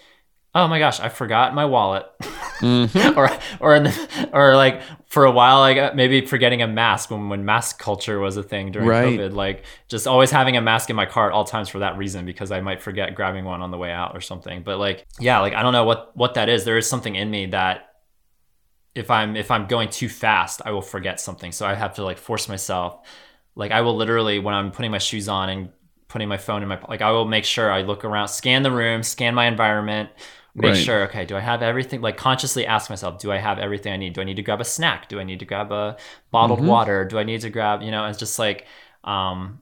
oh 0.54 0.68
my 0.68 0.78
gosh, 0.78 1.00
I 1.00 1.08
forgot 1.08 1.54
my 1.54 1.64
wallet. 1.64 2.06
Mm-hmm. 2.60 3.18
or 3.18 3.28
or 3.60 3.80
the, 3.80 4.30
or 4.32 4.56
like 4.56 4.82
for 5.06 5.24
a 5.24 5.30
while 5.30 5.58
I 5.58 5.74
got 5.74 5.96
maybe 5.96 6.24
forgetting 6.24 6.62
a 6.62 6.68
mask 6.68 7.10
when 7.10 7.28
when 7.28 7.44
mask 7.44 7.78
culture 7.78 8.20
was 8.20 8.36
a 8.36 8.42
thing 8.42 8.72
during 8.72 8.88
right. 8.88 9.18
COVID. 9.18 9.32
Like 9.32 9.64
just 9.88 10.06
always 10.06 10.30
having 10.30 10.56
a 10.56 10.60
mask 10.60 10.90
in 10.90 10.96
my 10.96 11.06
car 11.06 11.28
at 11.28 11.34
all 11.34 11.44
times 11.44 11.68
for 11.68 11.80
that 11.80 11.98
reason 11.98 12.24
because 12.24 12.52
I 12.52 12.60
might 12.60 12.80
forget 12.80 13.14
grabbing 13.14 13.44
one 13.44 13.62
on 13.62 13.70
the 13.70 13.78
way 13.78 13.90
out 13.90 14.16
or 14.16 14.20
something. 14.20 14.62
But 14.62 14.78
like 14.78 15.06
yeah, 15.18 15.40
like 15.40 15.54
I 15.54 15.62
don't 15.62 15.72
know 15.72 15.84
what 15.84 16.16
what 16.16 16.34
that 16.34 16.48
is. 16.48 16.64
There 16.64 16.78
is 16.78 16.88
something 16.88 17.16
in 17.16 17.30
me 17.30 17.46
that 17.46 17.88
if 18.94 19.10
I'm 19.10 19.36
if 19.36 19.50
I'm 19.50 19.66
going 19.66 19.88
too 19.88 20.08
fast, 20.08 20.62
I 20.64 20.70
will 20.70 20.82
forget 20.82 21.20
something. 21.20 21.50
So 21.50 21.66
I 21.66 21.74
have 21.74 21.94
to 21.94 22.04
like 22.04 22.18
force 22.18 22.48
myself. 22.48 23.04
Like 23.56 23.70
I 23.70 23.82
will 23.82 23.96
literally 23.96 24.38
when 24.38 24.54
I'm 24.54 24.70
putting 24.70 24.90
my 24.90 24.98
shoes 24.98 25.28
on 25.28 25.48
and 25.48 25.68
putting 26.08 26.28
my 26.28 26.38
phone 26.38 26.62
in 26.62 26.68
my 26.68 26.78
like 26.88 27.02
I 27.02 27.10
will 27.10 27.24
make 27.24 27.44
sure 27.44 27.70
I 27.70 27.82
look 27.82 28.04
around, 28.04 28.28
scan 28.28 28.62
the 28.62 28.70
room, 28.70 29.02
scan 29.02 29.34
my 29.34 29.46
environment 29.46 30.10
make 30.54 30.74
right. 30.74 30.84
sure 30.84 31.02
okay 31.04 31.24
do 31.24 31.36
i 31.36 31.40
have 31.40 31.62
everything 31.62 32.00
like 32.00 32.16
consciously 32.16 32.64
ask 32.64 32.88
myself 32.88 33.18
do 33.18 33.32
i 33.32 33.38
have 33.38 33.58
everything 33.58 33.92
i 33.92 33.96
need 33.96 34.12
do 34.12 34.20
i 34.20 34.24
need 34.24 34.36
to 34.36 34.42
grab 34.42 34.60
a 34.60 34.64
snack 34.64 35.08
do 35.08 35.18
i 35.18 35.24
need 35.24 35.40
to 35.40 35.44
grab 35.44 35.72
a 35.72 35.96
bottled 36.30 36.60
mm-hmm. 36.60 36.68
water 36.68 37.04
do 37.04 37.18
i 37.18 37.24
need 37.24 37.40
to 37.40 37.50
grab 37.50 37.82
you 37.82 37.90
know 37.90 38.06
it's 38.06 38.18
just 38.18 38.38
like 38.38 38.66
um 39.02 39.60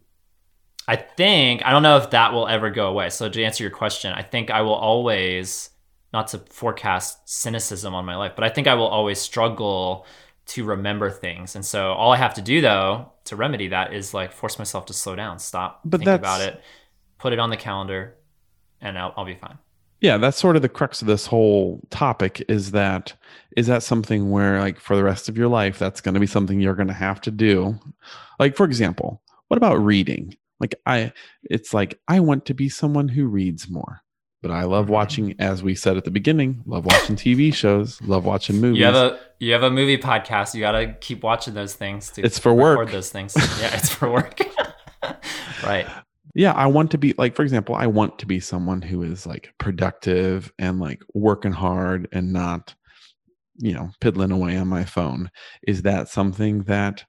i 0.87 0.95
think 0.95 1.65
i 1.65 1.71
don't 1.71 1.83
know 1.83 1.97
if 1.97 2.11
that 2.11 2.33
will 2.33 2.47
ever 2.47 2.71
go 2.71 2.89
away 2.89 3.09
so 3.09 3.29
to 3.29 3.43
answer 3.43 3.65
your 3.65 3.71
question 3.71 4.13
i 4.13 4.23
think 4.23 4.51
i 4.51 4.61
will 4.61 4.75
always 4.75 5.71
not 6.13 6.29
to 6.29 6.39
forecast 6.39 7.27
cynicism 7.27 7.95
on 7.95 8.05
my 8.05 8.17
life 8.17 8.33
but 8.35 8.45
i 8.45 8.51
think 8.51 8.67
i 8.67 8.75
will 8.75 8.87
always 8.87 9.19
struggle 9.19 10.07
to 10.47 10.65
remember 10.65 11.11
things. 11.11 11.55
And 11.55 11.65
so 11.65 11.93
all 11.93 12.13
i 12.13 12.17
have 12.17 12.35
to 12.35 12.43
do 12.43 12.61
though 12.61 13.13
to 13.25 13.37
remedy 13.37 13.69
that 13.69 13.93
is 13.93 14.13
like 14.13 14.33
force 14.33 14.59
myself 14.59 14.87
to 14.87 14.93
slow 14.93 15.15
down 15.15 15.39
stop 15.39 15.81
but 15.85 15.99
think 16.01 16.09
about 16.09 16.41
it 16.41 16.61
put 17.19 17.33
it 17.33 17.39
on 17.39 17.51
the 17.51 17.57
calendar 17.57 18.17
and 18.81 18.99
I'll, 18.99 19.15
I'll 19.17 19.25
be 19.25 19.37
fine. 19.37 19.59
Yeah 20.01 20.17
that's 20.17 20.37
sort 20.37 20.57
of 20.57 20.63
the 20.63 20.69
crux 20.69 21.01
of 21.01 21.09
this 21.09 21.27
whole 21.27 21.81
topic 21.91 22.45
is 22.49 22.73
that 22.73 23.15
is 23.57 23.67
that 23.69 23.83
something 23.83 24.31
where 24.31 24.59
like 24.61 24.81
for 24.81 24.97
the 24.97 25.05
rest 25.05 25.29
of 25.29 25.39
your 25.39 25.49
life 25.49 25.79
that's 25.79 26.01
going 26.01 26.15
to 26.15 26.21
be 26.21 26.27
something 26.27 26.61
you're 26.61 26.75
going 26.75 26.89
to 26.89 26.95
have 26.95 27.21
to 27.23 27.31
do? 27.31 27.79
Like 28.39 28.57
for 28.57 28.65
example 28.65 29.23
what 29.49 29.57
about 29.57 29.77
reading? 29.77 30.37
Like 30.59 30.75
i 30.87 31.13
it's 31.45 31.73
like 31.73 32.01
i 32.09 32.21
want 32.21 32.47
to 32.47 32.55
be 32.55 32.69
someone 32.69 33.09
who 33.09 33.27
reads 33.27 33.69
more 33.69 34.03
but 34.43 34.51
i 34.51 34.65
love 34.65 34.85
mm-hmm. 34.85 34.95
watching 34.95 35.35
as 35.39 35.63
we 35.63 35.75
said 35.75 35.97
at 35.97 36.05
the 36.05 36.11
beginning 36.11 36.63
love 36.67 36.85
watching 36.85 37.17
tv 37.17 37.55
shows 37.55 38.01
love 38.03 38.25
watching 38.25 38.61
movies. 38.61 38.79
you 38.79 38.85
have 38.85 38.95
a 38.95 39.19
you 39.39 39.53
have 39.53 39.65
a 39.65 39.71
movie 39.71 39.99
podcast. 39.99 40.55
You 40.55 40.61
got 40.61 40.73
to 40.73 40.95
keep 41.01 41.25
watching 41.25 41.55
those 41.55 41.75
things 41.75 42.11
to 42.11 42.23
it's 42.23 42.39
for 42.39 42.55
work. 42.55 42.93
those 42.93 43.11
things. 43.11 43.35
Yeah 43.61 43.75
it's 43.75 43.89
for 43.89 44.11
work. 44.11 44.41
Right. 45.65 45.87
Yeah 46.35 46.53
i 46.53 46.67
want 46.67 46.93
to 46.93 46.99
be 46.99 47.15
like 47.19 47.35
for 47.37 47.43
example 47.43 47.75
i 47.75 47.87
want 47.87 48.19
to 48.21 48.27
be 48.27 48.41
someone 48.41 48.83
who 48.83 49.03
is 49.03 49.27
like 49.27 49.53
productive 49.59 50.53
and 50.59 50.81
like 50.81 51.01
working 51.13 51.53
hard 51.53 52.09
and 52.13 52.33
not 52.33 52.75
you 53.59 53.73
know 53.73 53.91
piddling 54.01 54.33
away 54.33 54.57
on 54.57 54.69
my 54.69 54.85
phone. 54.85 55.31
Is 55.67 55.83
that 55.83 56.09
something 56.09 56.65
that 56.65 57.05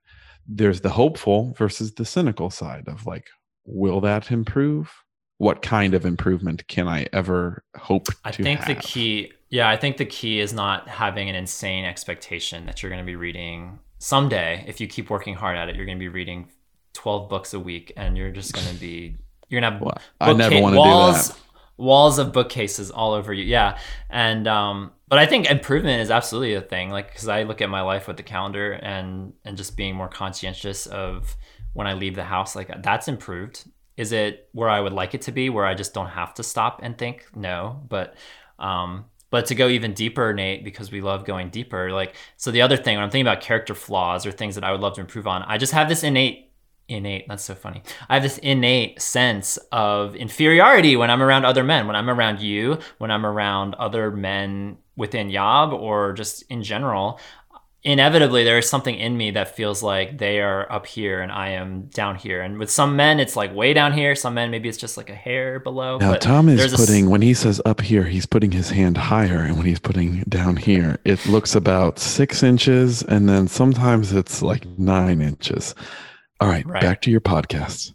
there's 0.47 0.81
the 0.81 0.89
hopeful 0.89 1.53
versus 1.57 1.93
the 1.93 2.05
cynical 2.05 2.49
side 2.49 2.87
of 2.87 3.05
like 3.05 3.27
will 3.65 4.01
that 4.01 4.31
improve 4.31 4.91
what 5.37 5.61
kind 5.61 5.93
of 5.93 6.05
improvement 6.05 6.67
can 6.67 6.87
i 6.87 7.05
ever 7.13 7.63
hope 7.75 8.07
i 8.23 8.31
think 8.31 8.59
have? 8.59 8.67
the 8.67 8.75
key 8.75 9.31
yeah 9.49 9.69
i 9.69 9.75
think 9.75 9.97
the 9.97 10.05
key 10.05 10.39
is 10.39 10.53
not 10.53 10.87
having 10.87 11.29
an 11.29 11.35
insane 11.35 11.85
expectation 11.85 12.65
that 12.65 12.81
you're 12.81 12.89
going 12.89 13.01
to 13.01 13.05
be 13.05 13.15
reading 13.15 13.79
someday 13.99 14.63
if 14.67 14.79
you 14.79 14.87
keep 14.87 15.09
working 15.09 15.33
hard 15.33 15.57
at 15.57 15.69
it 15.69 15.75
you're 15.75 15.85
going 15.85 15.97
to 15.97 16.03
be 16.03 16.09
reading 16.09 16.47
12 16.93 17.29
books 17.29 17.53
a 17.53 17.59
week 17.59 17.91
and 17.97 18.17
you're 18.17 18.31
just 18.31 18.53
going 18.53 18.67
to 18.67 18.75
be 18.75 19.15
you're 19.49 19.61
going 19.61 19.73
to 19.73 19.77
have 19.77 19.81
well, 19.81 19.97
I 20.19 20.33
never 20.33 20.61
want 20.61 20.73
to 20.73 20.79
walls, 20.79 21.27
do 21.27 21.33
that. 21.33 21.39
walls 21.77 22.19
of 22.19 22.31
bookcases 22.31 22.91
all 22.91 23.13
over 23.13 23.33
you. 23.33 23.43
Yeah. 23.43 23.77
And 24.09 24.47
um 24.47 24.91
but 25.07 25.19
I 25.19 25.25
think 25.25 25.49
improvement 25.49 26.01
is 26.01 26.09
absolutely 26.09 26.53
a 26.55 26.61
thing 26.61 26.89
like 26.89 27.13
cuz 27.15 27.27
I 27.27 27.43
look 27.43 27.61
at 27.61 27.69
my 27.69 27.81
life 27.81 28.07
with 28.07 28.17
the 28.17 28.23
calendar 28.23 28.73
and 28.73 29.33
and 29.43 29.57
just 29.57 29.75
being 29.75 29.95
more 29.95 30.07
conscientious 30.07 30.85
of 30.87 31.35
when 31.73 31.87
I 31.87 31.93
leave 31.93 32.15
the 32.15 32.23
house 32.23 32.55
like 32.55 32.71
that's 32.81 33.07
improved. 33.07 33.65
Is 33.97 34.11
it 34.11 34.49
where 34.53 34.69
I 34.69 34.79
would 34.79 34.93
like 34.93 35.13
it 35.13 35.21
to 35.23 35.31
be 35.31 35.49
where 35.49 35.65
I 35.65 35.73
just 35.73 35.93
don't 35.93 36.07
have 36.07 36.33
to 36.35 36.43
stop 36.43 36.79
and 36.83 36.97
think? 36.97 37.25
No, 37.35 37.81
but 37.87 38.15
um 38.59 39.05
but 39.29 39.47
to 39.47 39.55
go 39.55 39.67
even 39.67 39.93
deeper, 39.93 40.31
Nate, 40.31 40.63
because 40.63 40.91
we 40.91 41.01
love 41.01 41.25
going 41.25 41.49
deeper, 41.49 41.91
like 41.91 42.15
so 42.37 42.51
the 42.51 42.61
other 42.61 42.77
thing 42.77 42.95
when 42.97 43.03
I'm 43.03 43.09
thinking 43.09 43.27
about 43.27 43.41
character 43.41 43.73
flaws 43.73 44.25
or 44.25 44.31
things 44.31 44.55
that 44.55 44.63
I 44.63 44.71
would 44.71 44.81
love 44.81 44.93
to 44.95 45.01
improve 45.01 45.27
on, 45.27 45.43
I 45.43 45.57
just 45.57 45.73
have 45.73 45.89
this 45.89 46.03
innate 46.03 46.51
innate 46.89 47.25
that's 47.29 47.45
so 47.45 47.55
funny 47.55 47.81
i 48.09 48.15
have 48.15 48.23
this 48.23 48.37
innate 48.39 49.01
sense 49.01 49.57
of 49.71 50.15
inferiority 50.17 50.97
when 50.97 51.09
i'm 51.09 51.23
around 51.23 51.45
other 51.45 51.63
men 51.63 51.87
when 51.87 51.95
i'm 51.95 52.09
around 52.09 52.41
you 52.41 52.77
when 52.97 53.09
i'm 53.09 53.25
around 53.25 53.73
other 53.75 54.11
men 54.11 54.77
within 54.97 55.29
yob 55.29 55.71
or 55.71 56.11
just 56.11 56.43
in 56.49 56.61
general 56.61 57.19
inevitably 57.83 58.43
there 58.43 58.57
is 58.57 58.69
something 58.69 58.95
in 58.95 59.17
me 59.17 59.31
that 59.31 59.55
feels 59.55 59.83
like 59.83 60.17
they 60.17 60.39
are 60.39 60.71
up 60.71 60.85
here 60.85 61.21
and 61.21 61.31
i 61.31 61.49
am 61.49 61.81
down 61.87 62.15
here 62.15 62.41
and 62.41 62.57
with 62.57 62.71
some 62.71 62.95
men 62.95 63.19
it's 63.19 63.35
like 63.35 63.53
way 63.53 63.73
down 63.73 63.91
here 63.91 64.15
some 64.15 64.33
men 64.33 64.49
maybe 64.49 64.69
it's 64.69 64.77
just 64.77 64.95
like 64.95 65.09
a 65.09 65.15
hair 65.15 65.59
below 65.59 65.97
now 65.97 66.15
tom 66.15 66.47
is 66.47 66.73
putting 66.73 67.07
a... 67.07 67.09
when 67.09 67.21
he 67.21 67.33
says 67.33 67.61
up 67.65 67.81
here 67.81 68.03
he's 68.03 68.25
putting 68.25 68.51
his 68.51 68.69
hand 68.69 68.95
higher 68.95 69.39
and 69.39 69.57
when 69.57 69.65
he's 69.65 69.79
putting 69.79 70.23
down 70.29 70.55
here 70.55 70.97
it 71.03 71.25
looks 71.25 71.55
about 71.55 71.99
six 71.99 72.41
inches 72.41 73.03
and 73.03 73.27
then 73.27 73.47
sometimes 73.47 74.13
it's 74.13 74.41
like 74.41 74.65
nine 74.77 75.21
inches 75.21 75.75
all 76.43 76.49
right, 76.49 76.65
right, 76.65 76.81
back 76.81 77.01
to 77.03 77.11
your 77.11 77.21
podcast. 77.21 77.93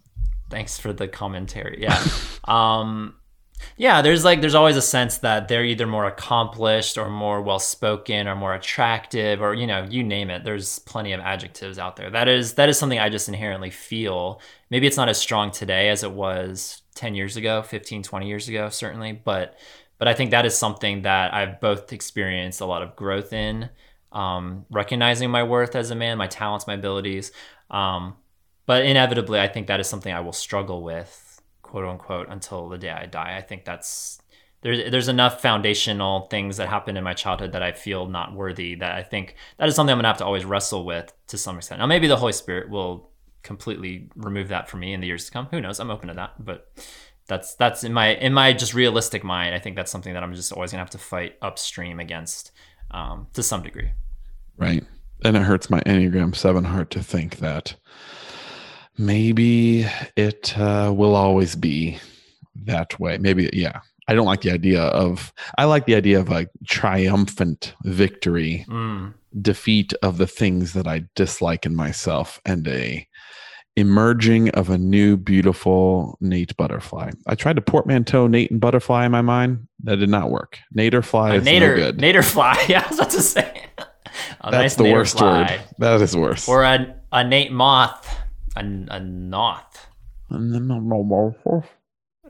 Thanks 0.48 0.78
for 0.78 0.94
the 0.94 1.06
commentary. 1.06 1.82
Yeah. 1.82 2.02
um, 2.44 3.14
Yeah, 3.76 4.02
there's 4.02 4.24
like 4.24 4.40
there's 4.40 4.54
always 4.54 4.76
a 4.76 4.82
sense 4.82 5.18
that 5.18 5.48
they're 5.48 5.64
either 5.64 5.86
more 5.86 6.06
accomplished 6.06 6.98
or 6.98 7.08
more 7.08 7.40
well 7.40 7.58
spoken 7.58 8.26
or 8.26 8.34
more 8.34 8.54
attractive 8.54 9.40
or 9.40 9.54
you 9.54 9.66
know 9.66 9.86
you 9.88 10.02
name 10.02 10.30
it. 10.30 10.44
There's 10.44 10.78
plenty 10.80 11.12
of 11.12 11.20
adjectives 11.20 11.78
out 11.78 11.96
there. 11.96 12.10
That 12.10 12.28
is 12.28 12.54
that 12.54 12.68
is 12.68 12.78
something 12.78 12.98
I 12.98 13.08
just 13.08 13.28
inherently 13.28 13.70
feel. 13.70 14.40
Maybe 14.70 14.86
it's 14.86 14.96
not 14.96 15.08
as 15.08 15.18
strong 15.18 15.50
today 15.50 15.88
as 15.88 16.02
it 16.02 16.12
was 16.12 16.82
10 16.94 17.14
years 17.14 17.36
ago, 17.36 17.62
15, 17.62 18.02
20 18.02 18.28
years 18.28 18.48
ago 18.48 18.68
certainly, 18.68 19.12
but 19.12 19.56
but 19.98 20.08
I 20.08 20.14
think 20.14 20.30
that 20.30 20.46
is 20.46 20.56
something 20.56 21.02
that 21.02 21.34
I've 21.34 21.60
both 21.60 21.92
experienced 21.92 22.60
a 22.60 22.66
lot 22.66 22.82
of 22.82 22.94
growth 22.94 23.32
in, 23.32 23.68
um, 24.12 24.64
recognizing 24.70 25.30
my 25.30 25.42
worth 25.42 25.74
as 25.74 25.90
a 25.90 25.96
man, 25.96 26.18
my 26.18 26.28
talents, 26.28 26.66
my 26.68 26.74
abilities. 26.74 27.32
Um, 27.70 28.16
but 28.66 28.84
inevitably, 28.84 29.40
I 29.40 29.48
think 29.48 29.66
that 29.66 29.80
is 29.80 29.88
something 29.88 30.12
I 30.12 30.20
will 30.20 30.32
struggle 30.32 30.82
with 30.82 31.27
quote 31.68 31.84
unquote 31.84 32.28
until 32.30 32.68
the 32.68 32.78
day 32.78 32.90
I 32.90 33.06
die. 33.06 33.36
I 33.36 33.42
think 33.42 33.64
that's 33.64 34.20
there's 34.62 34.90
there's 34.90 35.08
enough 35.08 35.42
foundational 35.42 36.22
things 36.28 36.56
that 36.56 36.68
happened 36.68 36.96
in 36.96 37.04
my 37.04 37.12
childhood 37.12 37.52
that 37.52 37.62
I 37.62 37.72
feel 37.72 38.08
not 38.08 38.34
worthy 38.34 38.74
that 38.76 38.94
I 38.94 39.02
think 39.02 39.36
that 39.58 39.68
is 39.68 39.74
something 39.74 39.92
I'm 39.92 39.98
gonna 39.98 40.08
have 40.08 40.18
to 40.18 40.24
always 40.24 40.46
wrestle 40.46 40.84
with 40.84 41.12
to 41.28 41.36
some 41.36 41.58
extent. 41.58 41.78
Now 41.78 41.86
maybe 41.86 42.06
the 42.06 42.16
Holy 42.16 42.32
Spirit 42.32 42.70
will 42.70 43.10
completely 43.42 44.08
remove 44.16 44.48
that 44.48 44.68
from 44.68 44.80
me 44.80 44.94
in 44.94 45.00
the 45.00 45.06
years 45.06 45.26
to 45.26 45.30
come. 45.30 45.46
Who 45.50 45.60
knows? 45.60 45.78
I'm 45.78 45.90
open 45.90 46.08
to 46.08 46.14
that, 46.14 46.42
but 46.42 46.72
that's 47.28 47.54
that's 47.54 47.84
in 47.84 47.92
my 47.92 48.14
in 48.14 48.32
my 48.32 48.54
just 48.54 48.72
realistic 48.72 49.22
mind. 49.22 49.54
I 49.54 49.58
think 49.58 49.76
that's 49.76 49.92
something 49.92 50.14
that 50.14 50.22
I'm 50.22 50.34
just 50.34 50.52
always 50.52 50.70
gonna 50.70 50.82
have 50.82 50.90
to 50.90 50.98
fight 50.98 51.36
upstream 51.42 52.00
against 52.00 52.50
um, 52.90 53.26
to 53.34 53.42
some 53.42 53.62
degree. 53.62 53.90
Right, 54.56 54.84
and 55.22 55.36
it 55.36 55.42
hurts 55.42 55.68
my 55.68 55.80
Enneagram 55.82 56.34
Seven 56.34 56.64
heart 56.64 56.90
to 56.92 57.02
think 57.02 57.36
that 57.36 57.76
maybe 58.98 59.86
it 60.16 60.58
uh, 60.58 60.92
will 60.94 61.14
always 61.14 61.56
be 61.56 61.98
that 62.64 62.98
way. 62.98 63.18
Maybe, 63.18 63.48
yeah. 63.52 63.80
I 64.08 64.14
don't 64.14 64.26
like 64.26 64.40
the 64.40 64.50
idea 64.50 64.82
of, 64.82 65.32
I 65.58 65.64
like 65.64 65.86
the 65.86 65.94
idea 65.94 66.18
of 66.18 66.30
a 66.30 66.48
triumphant 66.66 67.74
victory, 67.84 68.64
mm. 68.68 69.12
defeat 69.40 69.92
of 70.02 70.18
the 70.18 70.26
things 70.26 70.72
that 70.72 70.86
I 70.86 71.04
dislike 71.14 71.66
in 71.66 71.76
myself, 71.76 72.40
and 72.46 72.66
a 72.66 73.06
emerging 73.76 74.48
of 74.50 74.70
a 74.70 74.78
new, 74.78 75.16
beautiful 75.16 76.16
Nate 76.20 76.56
butterfly. 76.56 77.10
I 77.26 77.34
tried 77.34 77.56
to 77.56 77.62
portmanteau 77.62 78.26
Nate 78.26 78.50
and 78.50 78.60
butterfly 78.60 79.04
in 79.04 79.12
my 79.12 79.22
mind. 79.22 79.68
That 79.84 79.96
did 79.96 80.08
not 80.08 80.30
work. 80.30 80.58
Nader 80.76 81.04
fly 81.04 81.36
is 81.36 81.44
Nader, 81.44 81.76
no 81.76 81.76
good. 81.76 81.98
Nader 81.98 82.24
fly. 82.24 82.64
Yeah, 82.68 82.82
I 82.84 82.88
was 82.88 82.98
about 82.98 83.10
to 83.10 83.22
say. 83.22 83.66
That's 84.42 84.52
nice 84.52 84.74
the 84.74 84.84
worst 84.84 85.18
fly. 85.18 85.42
word. 85.42 85.60
That 85.78 86.00
is 86.00 86.16
worse. 86.16 86.48
Or 86.48 86.64
a, 86.64 86.96
a 87.12 87.22
Nate 87.22 87.52
moth 87.52 88.18
a, 88.56 88.60
a 88.60 89.00
Noth. 89.00 89.86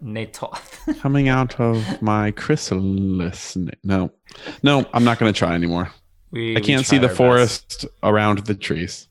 Natoth. 0.02 1.00
Coming 1.00 1.28
out 1.28 1.58
of 1.60 2.00
my 2.00 2.30
chrysalis. 2.32 3.56
No, 3.82 4.10
no, 4.62 4.86
I'm 4.92 5.04
not 5.04 5.18
going 5.18 5.32
to 5.32 5.38
try 5.38 5.54
anymore. 5.54 5.90
We, 6.30 6.56
I 6.56 6.60
can't 6.60 6.86
see 6.86 6.98
the 6.98 7.08
forest 7.08 7.82
best. 7.82 7.94
around 8.02 8.38
the 8.46 8.54
trees. 8.54 9.08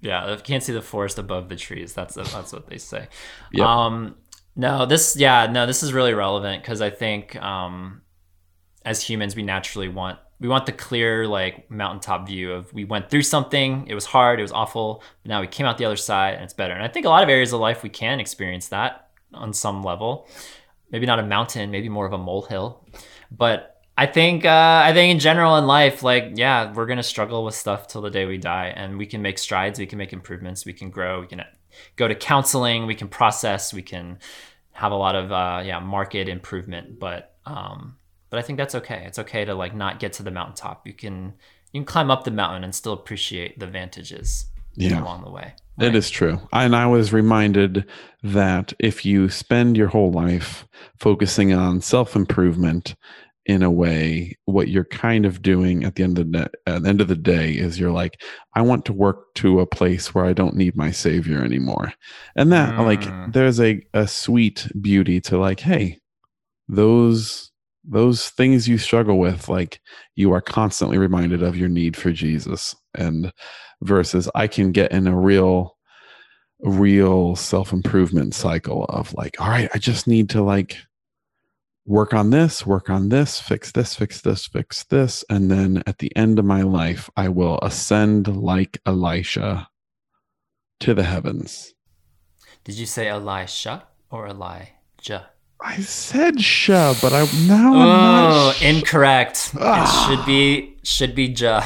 Yeah, 0.00 0.32
I 0.32 0.36
can't 0.36 0.62
see 0.62 0.72
the 0.72 0.82
forest 0.82 1.18
above 1.18 1.48
the 1.48 1.56
trees. 1.56 1.94
That's 1.94 2.14
that's 2.14 2.52
what 2.52 2.66
they 2.66 2.78
say. 2.78 3.08
Yep. 3.52 3.66
Um, 3.66 4.16
no, 4.56 4.84
this 4.84 5.16
yeah, 5.16 5.46
no, 5.46 5.64
this 5.66 5.82
is 5.82 5.92
really 5.92 6.12
relevant 6.12 6.62
because 6.62 6.80
I 6.80 6.90
think 6.90 7.40
um, 7.40 8.02
as 8.84 9.02
humans 9.02 9.36
we 9.36 9.42
naturally 9.42 9.88
want 9.88 10.18
we 10.42 10.48
want 10.48 10.66
the 10.66 10.72
clear 10.72 11.26
like 11.28 11.70
mountaintop 11.70 12.26
view 12.26 12.52
of 12.52 12.72
we 12.74 12.84
went 12.84 13.08
through 13.08 13.22
something 13.22 13.86
it 13.86 13.94
was 13.94 14.04
hard 14.04 14.40
it 14.40 14.42
was 14.42 14.50
awful 14.50 15.02
but 15.22 15.28
now 15.28 15.40
we 15.40 15.46
came 15.46 15.64
out 15.64 15.78
the 15.78 15.84
other 15.84 15.96
side 15.96 16.34
and 16.34 16.42
it's 16.42 16.52
better. 16.52 16.74
And 16.74 16.82
i 16.82 16.88
think 16.88 17.06
a 17.06 17.08
lot 17.08 17.22
of 17.22 17.28
areas 17.28 17.52
of 17.52 17.60
life 17.60 17.82
we 17.82 17.88
can 17.88 18.20
experience 18.20 18.68
that 18.68 19.08
on 19.32 19.54
some 19.54 19.82
level. 19.82 20.28
Maybe 20.90 21.06
not 21.06 21.20
a 21.20 21.22
mountain 21.22 21.70
maybe 21.70 21.88
more 21.88 22.04
of 22.04 22.12
a 22.12 22.18
molehill. 22.18 22.84
But 23.30 23.80
i 23.96 24.06
think 24.06 24.44
uh, 24.44 24.82
i 24.84 24.92
think 24.92 25.12
in 25.12 25.20
general 25.20 25.56
in 25.56 25.66
life 25.66 26.02
like 26.02 26.32
yeah 26.34 26.72
we're 26.72 26.86
gonna 26.86 27.02
struggle 27.02 27.44
with 27.44 27.54
stuff 27.54 27.86
till 27.86 28.02
the 28.02 28.10
day 28.10 28.26
we 28.26 28.36
die. 28.36 28.72
And 28.74 28.98
we 28.98 29.06
can 29.06 29.22
make 29.22 29.38
strides 29.38 29.78
we 29.78 29.86
can 29.86 29.98
make 29.98 30.12
improvements 30.12 30.66
we 30.66 30.72
can 30.72 30.90
grow 30.90 31.20
we 31.20 31.28
can 31.28 31.44
go 31.94 32.08
to 32.08 32.14
counseling 32.16 32.86
we 32.86 32.96
can 32.96 33.08
process 33.08 33.72
we 33.72 33.82
can 33.82 34.18
have 34.72 34.90
a 34.90 34.96
lot 34.96 35.14
of 35.14 35.30
uh, 35.30 35.62
yeah 35.64 35.78
market 35.78 36.28
improvement. 36.28 36.98
But 36.98 37.36
um, 37.46 37.96
but 38.32 38.38
I 38.38 38.42
think 38.42 38.56
that's 38.56 38.74
okay. 38.74 39.04
It's 39.06 39.18
okay 39.18 39.44
to 39.44 39.54
like 39.54 39.74
not 39.74 40.00
get 40.00 40.14
to 40.14 40.22
the 40.22 40.30
mountaintop. 40.30 40.86
You 40.86 40.94
can 40.94 41.34
you 41.70 41.80
can 41.80 41.84
climb 41.84 42.10
up 42.10 42.24
the 42.24 42.30
mountain 42.30 42.64
and 42.64 42.74
still 42.74 42.94
appreciate 42.94 43.58
the 43.58 43.66
vantages 43.66 44.46
yeah. 44.74 45.02
along 45.02 45.24
the 45.24 45.30
way. 45.30 45.52
Right? 45.76 45.88
It 45.88 45.94
is 45.94 46.08
true. 46.08 46.40
And 46.50 46.74
I 46.74 46.86
was 46.86 47.12
reminded 47.12 47.84
that 48.22 48.72
if 48.78 49.04
you 49.04 49.28
spend 49.28 49.76
your 49.76 49.88
whole 49.88 50.12
life 50.12 50.66
focusing 50.98 51.52
on 51.52 51.82
self 51.82 52.16
improvement 52.16 52.94
in 53.44 53.62
a 53.62 53.70
way, 53.70 54.38
what 54.46 54.68
you're 54.68 54.86
kind 54.86 55.26
of 55.26 55.42
doing 55.42 55.84
at 55.84 55.96
the 55.96 56.02
end 56.02 56.18
of 56.18 56.32
the 56.32 56.50
at 56.66 56.84
the 56.84 56.88
end 56.88 57.02
of 57.02 57.08
the 57.08 57.14
day 57.14 57.52
is 57.52 57.78
you're 57.78 57.92
like, 57.92 58.22
I 58.54 58.62
want 58.62 58.86
to 58.86 58.94
work 58.94 59.34
to 59.34 59.60
a 59.60 59.66
place 59.66 60.14
where 60.14 60.24
I 60.24 60.32
don't 60.32 60.56
need 60.56 60.74
my 60.74 60.90
savior 60.90 61.44
anymore. 61.44 61.92
And 62.34 62.50
that 62.50 62.76
mm. 62.76 62.86
like 62.86 63.32
there's 63.34 63.60
a, 63.60 63.82
a 63.92 64.08
sweet 64.08 64.68
beauty 64.80 65.20
to 65.22 65.36
like, 65.36 65.60
hey, 65.60 65.98
those 66.66 67.51
those 67.84 68.28
things 68.30 68.68
you 68.68 68.78
struggle 68.78 69.18
with 69.18 69.48
like 69.48 69.80
you 70.14 70.32
are 70.32 70.40
constantly 70.40 70.98
reminded 70.98 71.42
of 71.42 71.56
your 71.56 71.68
need 71.68 71.96
for 71.96 72.12
jesus 72.12 72.74
and 72.94 73.32
versus 73.82 74.28
i 74.34 74.46
can 74.46 74.72
get 74.72 74.92
in 74.92 75.06
a 75.06 75.16
real 75.16 75.76
real 76.60 77.34
self-improvement 77.34 78.34
cycle 78.34 78.84
of 78.84 79.12
like 79.14 79.40
all 79.40 79.48
right 79.48 79.68
i 79.74 79.78
just 79.78 80.06
need 80.06 80.30
to 80.30 80.42
like 80.42 80.76
work 81.84 82.14
on 82.14 82.30
this 82.30 82.64
work 82.64 82.88
on 82.88 83.08
this 83.08 83.40
fix 83.40 83.72
this 83.72 83.96
fix 83.96 84.20
this 84.20 84.46
fix 84.46 84.84
this 84.84 85.24
and 85.28 85.50
then 85.50 85.82
at 85.86 85.98
the 85.98 86.14
end 86.16 86.38
of 86.38 86.44
my 86.44 86.62
life 86.62 87.10
i 87.16 87.28
will 87.28 87.58
ascend 87.62 88.28
like 88.28 88.80
elisha 88.86 89.68
to 90.82 90.94
the 90.94 91.04
heavens. 91.04 91.74
Did 92.64 92.74
you 92.74 92.86
say 92.86 93.06
elisha 93.08 93.86
or 94.10 94.26
elijah 94.26 95.30
I 95.64 95.80
said 95.80 96.40
"sha," 96.40 96.94
but 97.00 97.12
I 97.12 97.20
now 97.46 97.68
I'm 97.68 97.72
not. 97.72 98.32
Oh, 98.32 98.66
incorrect. 98.66 99.54
Ah. 99.58 99.82
It 99.82 100.16
should 100.16 100.26
be 100.26 100.76
should 100.82 101.14
be 101.14 101.26
"ja." 101.26 101.64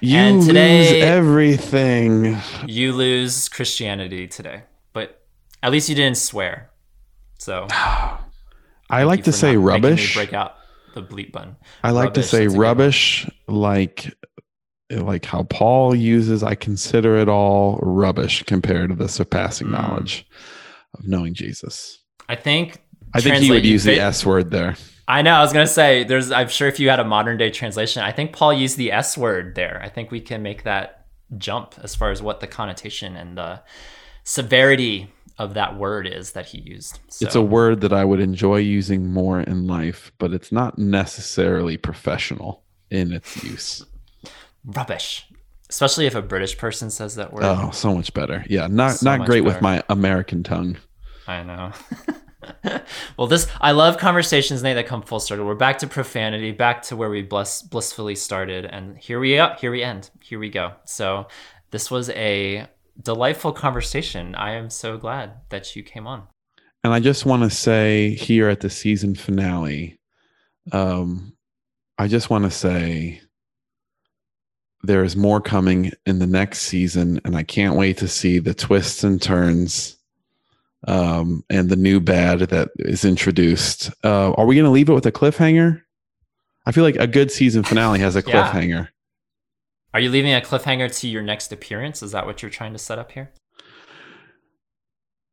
you 0.00 0.18
and 0.18 0.42
today, 0.42 0.92
lose 0.92 1.02
everything. 1.04 2.36
You 2.66 2.92
lose 2.92 3.48
Christianity 3.48 4.26
today, 4.26 4.64
but 4.92 5.22
at 5.62 5.70
least 5.70 5.88
you 5.88 5.94
didn't 5.94 6.18
swear. 6.18 6.70
So 7.38 7.68
I 7.70 9.04
like 9.04 9.24
to 9.24 9.32
say 9.32 9.56
rubbish. 9.56 10.14
Break 10.14 10.32
out 10.32 10.56
the 10.94 11.02
bleep 11.02 11.30
button. 11.30 11.56
I 11.84 11.92
like 11.92 12.06
rubbish, 12.06 12.24
to 12.24 12.28
say 12.28 12.46
rubbish, 12.48 13.30
like 13.46 14.12
like 14.90 15.24
how 15.24 15.44
Paul 15.44 15.94
uses. 15.94 16.42
I 16.42 16.56
consider 16.56 17.16
it 17.16 17.28
all 17.28 17.78
rubbish 17.82 18.42
compared 18.42 18.90
to 18.90 18.96
the 18.96 19.08
surpassing 19.08 19.68
mm. 19.68 19.72
knowledge 19.72 20.26
of 20.94 21.06
knowing 21.06 21.34
Jesus. 21.34 21.99
I 22.30 22.36
think. 22.36 22.80
I 23.12 23.20
think 23.20 23.36
he 23.38 23.50
would 23.50 23.66
use 23.66 23.82
the 23.82 23.98
S 23.98 24.24
word 24.24 24.52
there. 24.52 24.76
I 25.08 25.22
know. 25.22 25.32
I 25.32 25.40
was 25.40 25.52
gonna 25.52 25.66
say, 25.66 26.04
there's. 26.04 26.30
I'm 26.30 26.48
sure 26.48 26.68
if 26.68 26.78
you 26.78 26.88
had 26.88 27.00
a 27.00 27.04
modern 27.04 27.36
day 27.38 27.50
translation, 27.50 28.04
I 28.04 28.12
think 28.12 28.32
Paul 28.32 28.52
used 28.52 28.76
the 28.76 28.92
S 28.92 29.18
word 29.18 29.56
there. 29.56 29.80
I 29.82 29.88
think 29.88 30.12
we 30.12 30.20
can 30.20 30.40
make 30.40 30.62
that 30.62 31.06
jump 31.36 31.74
as 31.82 31.96
far 31.96 32.12
as 32.12 32.22
what 32.22 32.38
the 32.38 32.46
connotation 32.46 33.16
and 33.16 33.36
the 33.36 33.62
severity 34.22 35.12
of 35.38 35.54
that 35.54 35.76
word 35.76 36.06
is 36.06 36.32
that 36.32 36.46
he 36.46 36.60
used. 36.60 37.00
So. 37.08 37.26
It's 37.26 37.34
a 37.34 37.42
word 37.42 37.80
that 37.80 37.92
I 37.92 38.04
would 38.04 38.20
enjoy 38.20 38.58
using 38.58 39.12
more 39.12 39.40
in 39.40 39.66
life, 39.66 40.12
but 40.18 40.32
it's 40.32 40.52
not 40.52 40.78
necessarily 40.78 41.76
professional 41.76 42.62
in 42.90 43.12
its 43.12 43.42
use. 43.42 43.84
Rubbish. 44.64 45.26
Especially 45.68 46.06
if 46.06 46.14
a 46.14 46.22
British 46.22 46.58
person 46.58 46.90
says 46.90 47.16
that 47.16 47.32
word. 47.32 47.42
Oh, 47.44 47.70
so 47.70 47.94
much 47.94 48.12
better. 48.14 48.44
Yeah, 48.48 48.68
not 48.68 48.96
so 48.96 49.06
not 49.06 49.26
great 49.26 49.42
better. 49.42 49.54
with 49.54 49.62
my 49.62 49.82
American 49.88 50.42
tongue. 50.42 50.76
I 51.30 51.42
know. 51.42 51.72
well, 53.16 53.26
this 53.26 53.46
I 53.60 53.72
love 53.72 53.98
conversations, 53.98 54.62
Nate, 54.62 54.76
that 54.76 54.86
come 54.86 55.02
full 55.02 55.20
circle. 55.20 55.46
We're 55.46 55.54
back 55.54 55.78
to 55.78 55.86
profanity, 55.86 56.52
back 56.52 56.82
to 56.82 56.96
where 56.96 57.10
we 57.10 57.22
bless, 57.22 57.62
blissfully 57.62 58.14
started, 58.14 58.64
and 58.64 58.98
here 58.98 59.20
we 59.20 59.38
are. 59.38 59.56
Here 59.56 59.70
we 59.70 59.82
end. 59.82 60.10
Here 60.20 60.38
we 60.38 60.50
go. 60.50 60.72
So, 60.84 61.28
this 61.70 61.90
was 61.90 62.10
a 62.10 62.66
delightful 63.00 63.52
conversation. 63.52 64.34
I 64.34 64.52
am 64.52 64.70
so 64.70 64.98
glad 64.98 65.32
that 65.50 65.76
you 65.76 65.82
came 65.82 66.06
on. 66.06 66.26
And 66.82 66.92
I 66.92 67.00
just 67.00 67.26
want 67.26 67.42
to 67.42 67.50
say 67.50 68.14
here 68.14 68.48
at 68.48 68.60
the 68.60 68.70
season 68.70 69.14
finale, 69.14 70.00
um, 70.72 71.36
I 71.98 72.08
just 72.08 72.30
want 72.30 72.44
to 72.44 72.50
say 72.50 73.20
there 74.82 75.04
is 75.04 75.14
more 75.14 75.40
coming 75.40 75.92
in 76.06 76.18
the 76.18 76.26
next 76.26 76.60
season, 76.62 77.20
and 77.24 77.36
I 77.36 77.42
can't 77.42 77.76
wait 77.76 77.98
to 77.98 78.08
see 78.08 78.38
the 78.38 78.54
twists 78.54 79.04
and 79.04 79.20
turns 79.20 79.96
um, 80.86 81.44
and 81.50 81.68
the 81.68 81.76
new 81.76 82.00
bad 82.00 82.40
that 82.40 82.70
is 82.78 83.04
introduced. 83.04 83.90
Uh, 84.04 84.32
are 84.32 84.46
we 84.46 84.54
going 84.54 84.64
to 84.64 84.70
leave 84.70 84.88
it 84.88 84.94
with 84.94 85.06
a 85.06 85.12
cliffhanger? 85.12 85.82
I 86.66 86.72
feel 86.72 86.84
like 86.84 86.96
a 86.96 87.06
good 87.06 87.30
season 87.30 87.62
finale 87.62 87.98
has 88.00 88.16
a 88.16 88.22
cliffhanger. 88.22 88.68
Yeah. 88.68 88.86
Are 89.92 90.00
you 90.00 90.10
leaving 90.10 90.32
a 90.32 90.40
cliffhanger 90.40 90.94
to 91.00 91.08
your 91.08 91.22
next 91.22 91.52
appearance? 91.52 92.02
Is 92.02 92.12
that 92.12 92.26
what 92.26 92.42
you're 92.42 92.50
trying 92.50 92.72
to 92.72 92.78
set 92.78 92.98
up 92.98 93.12
here? 93.12 93.32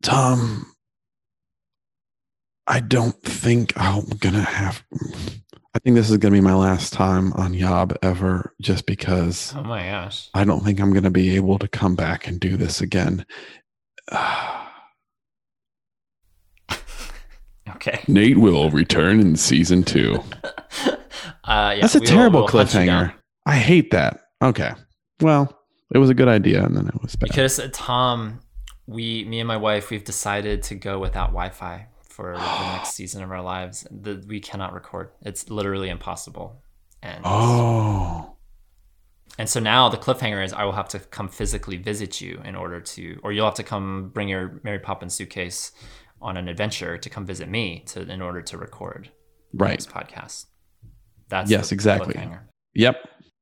Tom, 0.01 0.73
I 2.65 2.79
don't 2.79 3.21
think 3.23 3.73
I'm 3.75 4.05
gonna 4.19 4.41
have. 4.41 4.83
I 5.73 5.79
think 5.79 5.95
this 5.95 6.09
is 6.09 6.17
gonna 6.17 6.33
be 6.33 6.41
my 6.41 6.55
last 6.55 6.91
time 6.91 7.33
on 7.33 7.53
Yob 7.53 7.95
ever, 8.01 8.53
just 8.61 8.85
because 8.85 9.53
Oh 9.55 9.63
my 9.63 9.83
gosh. 9.83 10.29
I 10.33 10.43
don't 10.43 10.63
think 10.63 10.79
I'm 10.79 10.93
gonna 10.93 11.11
be 11.11 11.35
able 11.35 11.59
to 11.59 11.67
come 11.67 11.95
back 11.95 12.27
and 12.27 12.39
do 12.39 12.57
this 12.57 12.81
again. 12.81 13.25
Okay. 17.77 18.01
Nate 18.07 18.37
will 18.37 18.69
return 18.69 19.19
in 19.19 19.35
season 19.35 19.83
two. 19.83 20.23
Uh, 21.43 21.71
yeah, 21.75 21.81
That's 21.81 21.95
a 21.95 21.99
we 21.99 22.01
will- 22.01 22.07
terrible 22.07 22.39
we'll 22.41 22.47
hunt 22.49 22.73
you 22.73 22.85
down. 22.85 23.05
cliffhanger. 23.07 23.13
I 23.45 23.55
hate 23.55 23.91
that. 23.91 24.19
Okay. 24.41 24.71
Well, 25.21 25.57
it 25.95 25.97
was 25.97 26.09
a 26.09 26.13
good 26.13 26.27
idea, 26.27 26.61
and 26.65 26.75
then 26.75 26.87
it 26.89 27.01
was 27.01 27.15
bad. 27.15 27.29
Because 27.29 27.57
uh, 27.57 27.69
Tom, 27.71 28.41
we, 28.85 29.23
me 29.23 29.39
and 29.39 29.47
my 29.47 29.55
wife, 29.55 29.89
we've 29.89 30.03
decided 30.03 30.61
to 30.63 30.75
go 30.75 30.99
without 30.99 31.27
Wi-Fi 31.27 31.87
for 32.01 32.33
the 32.33 32.71
next 32.75 32.95
season 32.95 33.23
of 33.23 33.31
our 33.31 33.41
lives. 33.41 33.87
The, 33.89 34.21
we 34.27 34.41
cannot 34.41 34.73
record. 34.73 35.11
It's 35.21 35.49
literally 35.49 35.87
impossible. 35.87 36.61
And 37.01 37.21
oh, 37.23 38.35
and 39.39 39.47
so 39.47 39.61
now 39.61 39.87
the 39.87 39.97
cliffhanger 39.97 40.43
is 40.43 40.51
I 40.51 40.65
will 40.65 40.71
have 40.73 40.89
to 40.89 40.99
come 40.99 41.29
physically 41.29 41.77
visit 41.77 42.19
you 42.19 42.41
in 42.43 42.55
order 42.57 42.81
to, 42.81 43.19
or 43.23 43.31
you'll 43.31 43.45
have 43.45 43.53
to 43.55 43.63
come 43.63 44.09
bring 44.13 44.27
your 44.27 44.59
Mary 44.63 44.79
Poppins 44.79 45.13
suitcase 45.13 45.71
on 46.21 46.37
an 46.37 46.47
adventure 46.47 46.97
to 46.97 47.09
come 47.09 47.25
visit 47.25 47.49
me 47.49 47.83
to 47.87 48.01
in 48.01 48.21
order 48.21 48.41
to 48.41 48.57
record 48.57 49.09
right. 49.53 49.79
podcast. 49.79 50.45
That's 51.29 51.49
Yes, 51.49 51.71
exactly. 51.71 52.15
Yep. 52.75 52.97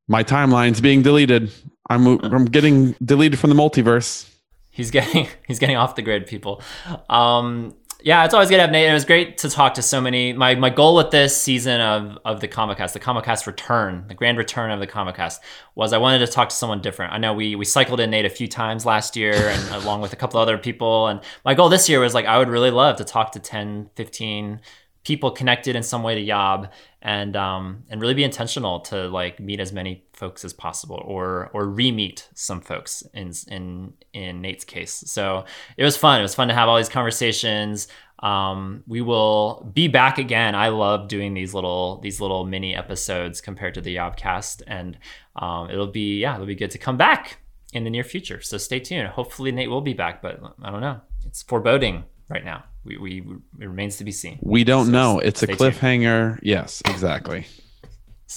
My 0.08 0.24
timeline's 0.24 0.82
being 0.82 1.02
deleted. 1.02 1.52
I'm 1.90 2.08
I'm 2.24 2.46
getting 2.46 2.94
deleted 3.04 3.40
from 3.40 3.50
the 3.50 3.56
multiverse. 3.56 4.30
He's 4.72 4.92
getting 4.92 5.28
he's 5.48 5.60
getting 5.60 5.78
off 5.78 5.96
the 5.96 6.02
grid, 6.02 6.28
people. 6.28 6.62
Um, 7.10 7.76
yeah, 8.06 8.24
it's 8.24 8.36
always 8.36 8.50
good 8.50 8.58
to 8.58 8.62
have 8.62 8.70
Nate. 8.70 8.86
And 8.86 8.92
It 8.92 8.94
was 8.94 9.04
great 9.04 9.40
to 9.40 9.50
talk 9.50 9.74
to 9.74 9.82
so 9.82 10.00
many. 10.00 10.32
My 10.32 10.54
my 10.54 10.70
goal 10.70 10.96
with 10.96 11.10
this 11.10 11.36
season 11.42 11.82
of 11.82 12.20
of 12.24 12.40
the 12.40 12.48
Comicast, 12.48 12.94
the 12.94 13.00
Comicast 13.00 13.48
return, 13.48 14.06
the 14.08 14.14
grand 14.14 14.38
return 14.38 14.70
of 14.70 14.80
the 14.80 14.86
Comicast, 14.86 15.40
was 15.74 15.92
I 15.92 15.98
wanted 15.98 16.20
to 16.20 16.28
talk 16.28 16.50
to 16.50 16.56
someone 16.56 16.82
different. 16.82 17.14
I 17.14 17.18
know 17.18 17.34
we 17.34 17.56
we 17.56 17.66
cycled 17.66 18.00
in 18.00 18.12
Nate 18.12 18.26
a 18.26 18.30
few 18.30 18.48
times 18.48 18.86
last 18.86 19.16
year, 19.16 19.34
and 19.34 19.70
along 19.84 20.02
with 20.02 20.14
a 20.14 20.16
couple 20.16 20.40
other 20.40 20.60
people. 20.60 21.08
And 21.08 21.20
my 21.44 21.56
goal 21.56 21.68
this 21.68 21.90
year 21.90 22.00
was 22.00 22.14
like 22.14 22.28
I 22.28 22.38
would 22.38 22.48
really 22.48 22.70
love 22.70 22.98
to 22.98 23.04
talk 23.04 23.32
to 23.32 23.40
10, 23.40 23.90
15 23.96 24.62
people 25.04 25.32
connected 25.32 25.76
in 25.76 25.82
some 25.82 26.04
way 26.04 26.14
to 26.14 26.22
Yob 26.22 26.70
and 27.06 27.36
um, 27.36 27.84
and 27.88 28.02
really 28.02 28.16
be 28.16 28.24
intentional 28.24 28.80
to 28.80 29.08
like 29.10 29.40
meet 29.40 29.60
as 29.60 29.72
many 29.72 30.04
folks 30.14 30.44
as 30.44 30.54
possible 30.54 31.00
or 31.06 31.52
or 31.54 31.68
re-meet 31.68 32.28
some 32.34 32.60
folks 32.60 33.04
in 33.14 33.32
in 33.48 33.94
in 34.14 34.42
Nate's 34.42 34.66
case. 34.66 35.04
So 35.06 35.46
it 35.78 35.84
was 35.84 35.96
fun. 35.96 36.20
It 36.20 36.24
was 36.24 36.34
fun 36.34 36.48
to 36.48 36.56
have 36.56 36.68
all 36.68 36.78
these 36.78 36.90
conversations. 36.90 37.88
Um, 38.20 38.84
we 38.88 39.02
will 39.02 39.70
be 39.72 39.88
back 39.88 40.18
again. 40.18 40.56
I 40.56 40.70
love 40.70 41.08
doing 41.08 41.36
these 41.36 41.54
little 41.54 42.00
these 42.02 42.20
little 42.20 42.44
mini 42.44 42.76
episodes 42.76 43.40
compared 43.40 43.76
to 43.76 43.82
the 43.82 43.96
Yobcast, 43.98 44.64
and 44.66 44.98
um, 45.36 45.70
it'll 45.70 45.86
be 45.92 46.22
yeah, 46.22 46.34
it'll 46.34 46.48
be 46.48 46.56
good 46.56 46.72
to 46.72 46.80
come 46.80 46.98
back 46.98 47.38
in 47.72 47.84
the 47.84 47.92
near 47.92 48.04
future. 48.04 48.42
So 48.42 48.58
stay 48.58 48.80
tuned. 48.80 49.10
Hopefully 49.10 49.52
Nate 49.52 49.70
will 49.70 49.82
be 49.82 49.94
back, 49.94 50.24
but 50.24 50.40
I 50.64 50.72
don't 50.72 50.82
know. 50.82 51.02
It's 51.24 51.44
foreboding 51.44 52.06
right 52.30 52.44
now. 52.44 52.64
We, 52.86 52.98
we 52.98 53.20
it 53.60 53.66
remains 53.68 53.98
to 53.98 54.04
be 54.04 54.12
seen. 54.12 54.40
We 54.42 54.64
don't 54.64 54.86
So 54.86 54.92
know. 54.92 55.20
It's 55.20 55.42
a 55.44 55.48
stay 55.48 55.56
tuned. 55.56 55.74
cliffhanger. 55.76 56.40
Yes, 56.44 56.82
exactly. 56.86 57.48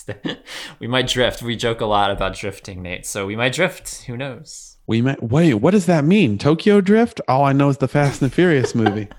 we 0.80 0.87
might 0.87 1.08
drift. 1.08 1.42
We 1.42 1.56
joke 1.56 1.80
a 1.80 1.87
lot 1.87 2.11
about 2.11 2.34
drifting, 2.34 2.82
Nate. 2.82 3.06
So 3.06 3.26
we 3.26 3.37
might 3.37 3.52
drift. 3.52 4.02
Who 4.04 4.16
knows? 4.16 4.76
We 4.87 5.02
might 5.02 5.22
wait. 5.22 5.54
What 5.54 5.72
does 5.72 5.87
that 5.87 6.04
mean? 6.04 6.38
Tokyo 6.38 6.80
Drift? 6.80 7.20
All 7.28 7.44
I 7.44 7.52
know 7.52 7.68
is 7.68 7.76
the 7.78 7.88
Fast 7.88 8.22
and 8.22 8.30
the 8.30 8.34
Furious 8.34 8.74
movie. 8.74 9.08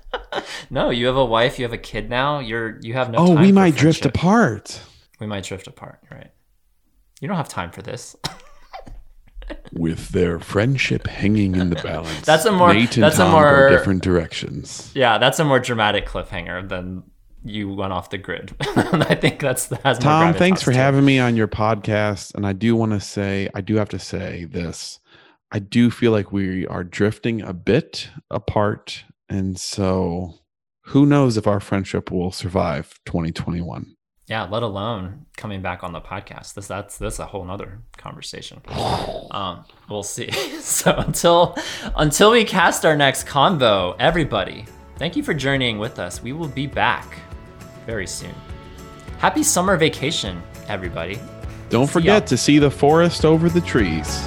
No, 0.72 0.90
you 0.90 1.06
have 1.06 1.16
a 1.16 1.24
wife. 1.24 1.58
You 1.58 1.64
have 1.64 1.72
a 1.72 1.78
kid 1.78 2.08
now. 2.08 2.38
You're 2.38 2.78
you 2.82 2.92
have 2.94 3.10
no. 3.10 3.18
oh, 3.18 3.34
we 3.40 3.50
might 3.50 3.74
drift 3.74 4.06
apart. 4.06 4.80
We 5.18 5.26
might 5.26 5.42
drift 5.42 5.66
apart. 5.66 5.98
Right. 6.10 6.30
You 7.20 7.26
don't 7.26 7.36
have 7.36 7.48
time 7.48 7.72
for 7.72 7.82
this. 7.82 8.14
With 9.72 10.08
their 10.10 10.38
friendship 10.40 11.06
hanging 11.06 11.54
in 11.54 11.70
the 11.70 11.76
balance. 11.82 12.22
That's 12.22 12.44
a 12.44 12.52
more- 12.52 12.72
Nate 12.74 12.96
and 12.96 13.04
that's 13.04 13.18
a 13.18 13.28
more- 13.28 13.68
go 13.70 13.76
different 13.76 14.02
directions. 14.02 14.90
yeah, 14.94 15.18
that's 15.18 15.38
a 15.38 15.44
more 15.44 15.60
dramatic 15.60 16.06
cliffhanger 16.06 16.68
than 16.68 17.04
you 17.44 17.72
went 17.72 17.92
off 17.92 18.10
the 18.10 18.18
grid. 18.18 18.54
I 18.60 19.14
think 19.14 19.40
that's 19.40 19.66
that 19.68 19.82
has 19.82 19.98
more 19.98 20.12
Tom, 20.12 20.34
thanks 20.34 20.60
for 20.62 20.72
to 20.72 20.76
having 20.78 21.04
me 21.04 21.18
on 21.18 21.36
your 21.36 21.48
podcast. 21.48 22.34
And 22.34 22.46
I 22.46 22.52
do 22.52 22.76
want 22.76 22.92
to 22.92 23.00
say, 23.00 23.48
I 23.54 23.60
do 23.62 23.76
have 23.76 23.88
to 23.90 23.98
say 23.98 24.44
this. 24.44 24.98
I 25.52 25.58
do 25.58 25.90
feel 25.90 26.12
like 26.12 26.32
we 26.32 26.66
are 26.66 26.84
drifting 26.84 27.40
a 27.40 27.52
bit 27.54 28.08
apart. 28.30 29.04
And 29.28 29.58
so 29.58 30.34
who 30.86 31.06
knows 31.06 31.36
if 31.36 31.46
our 31.46 31.60
friendship 31.60 32.10
will 32.10 32.30
survive 32.32 32.98
2021. 33.06 33.96
Yeah, 34.30 34.44
let 34.44 34.62
alone 34.62 35.26
coming 35.36 35.60
back 35.60 35.82
on 35.82 35.92
the 35.92 36.00
podcast. 36.00 36.54
This 36.54 36.68
that's 36.68 36.96
that's 36.98 37.18
a 37.18 37.26
whole 37.26 37.44
nother 37.44 37.80
conversation. 37.96 38.62
Um, 39.32 39.64
we'll 39.88 40.04
see. 40.04 40.30
so 40.60 40.94
until 40.96 41.58
until 41.96 42.30
we 42.30 42.44
cast 42.44 42.86
our 42.86 42.96
next 42.96 43.26
convo, 43.26 43.96
everybody, 43.98 44.66
thank 44.98 45.16
you 45.16 45.24
for 45.24 45.34
journeying 45.34 45.80
with 45.80 45.98
us. 45.98 46.22
We 46.22 46.32
will 46.32 46.46
be 46.46 46.68
back 46.68 47.12
very 47.86 48.06
soon. 48.06 48.34
Happy 49.18 49.42
summer 49.42 49.76
vacation, 49.76 50.40
everybody. 50.68 51.18
Don't 51.68 51.88
See 51.88 51.92
forget 51.94 52.22
ya. 52.22 52.26
to 52.28 52.36
see 52.36 52.60
the 52.60 52.70
forest 52.70 53.24
over 53.24 53.48
the 53.48 53.60
trees. 53.60 54.20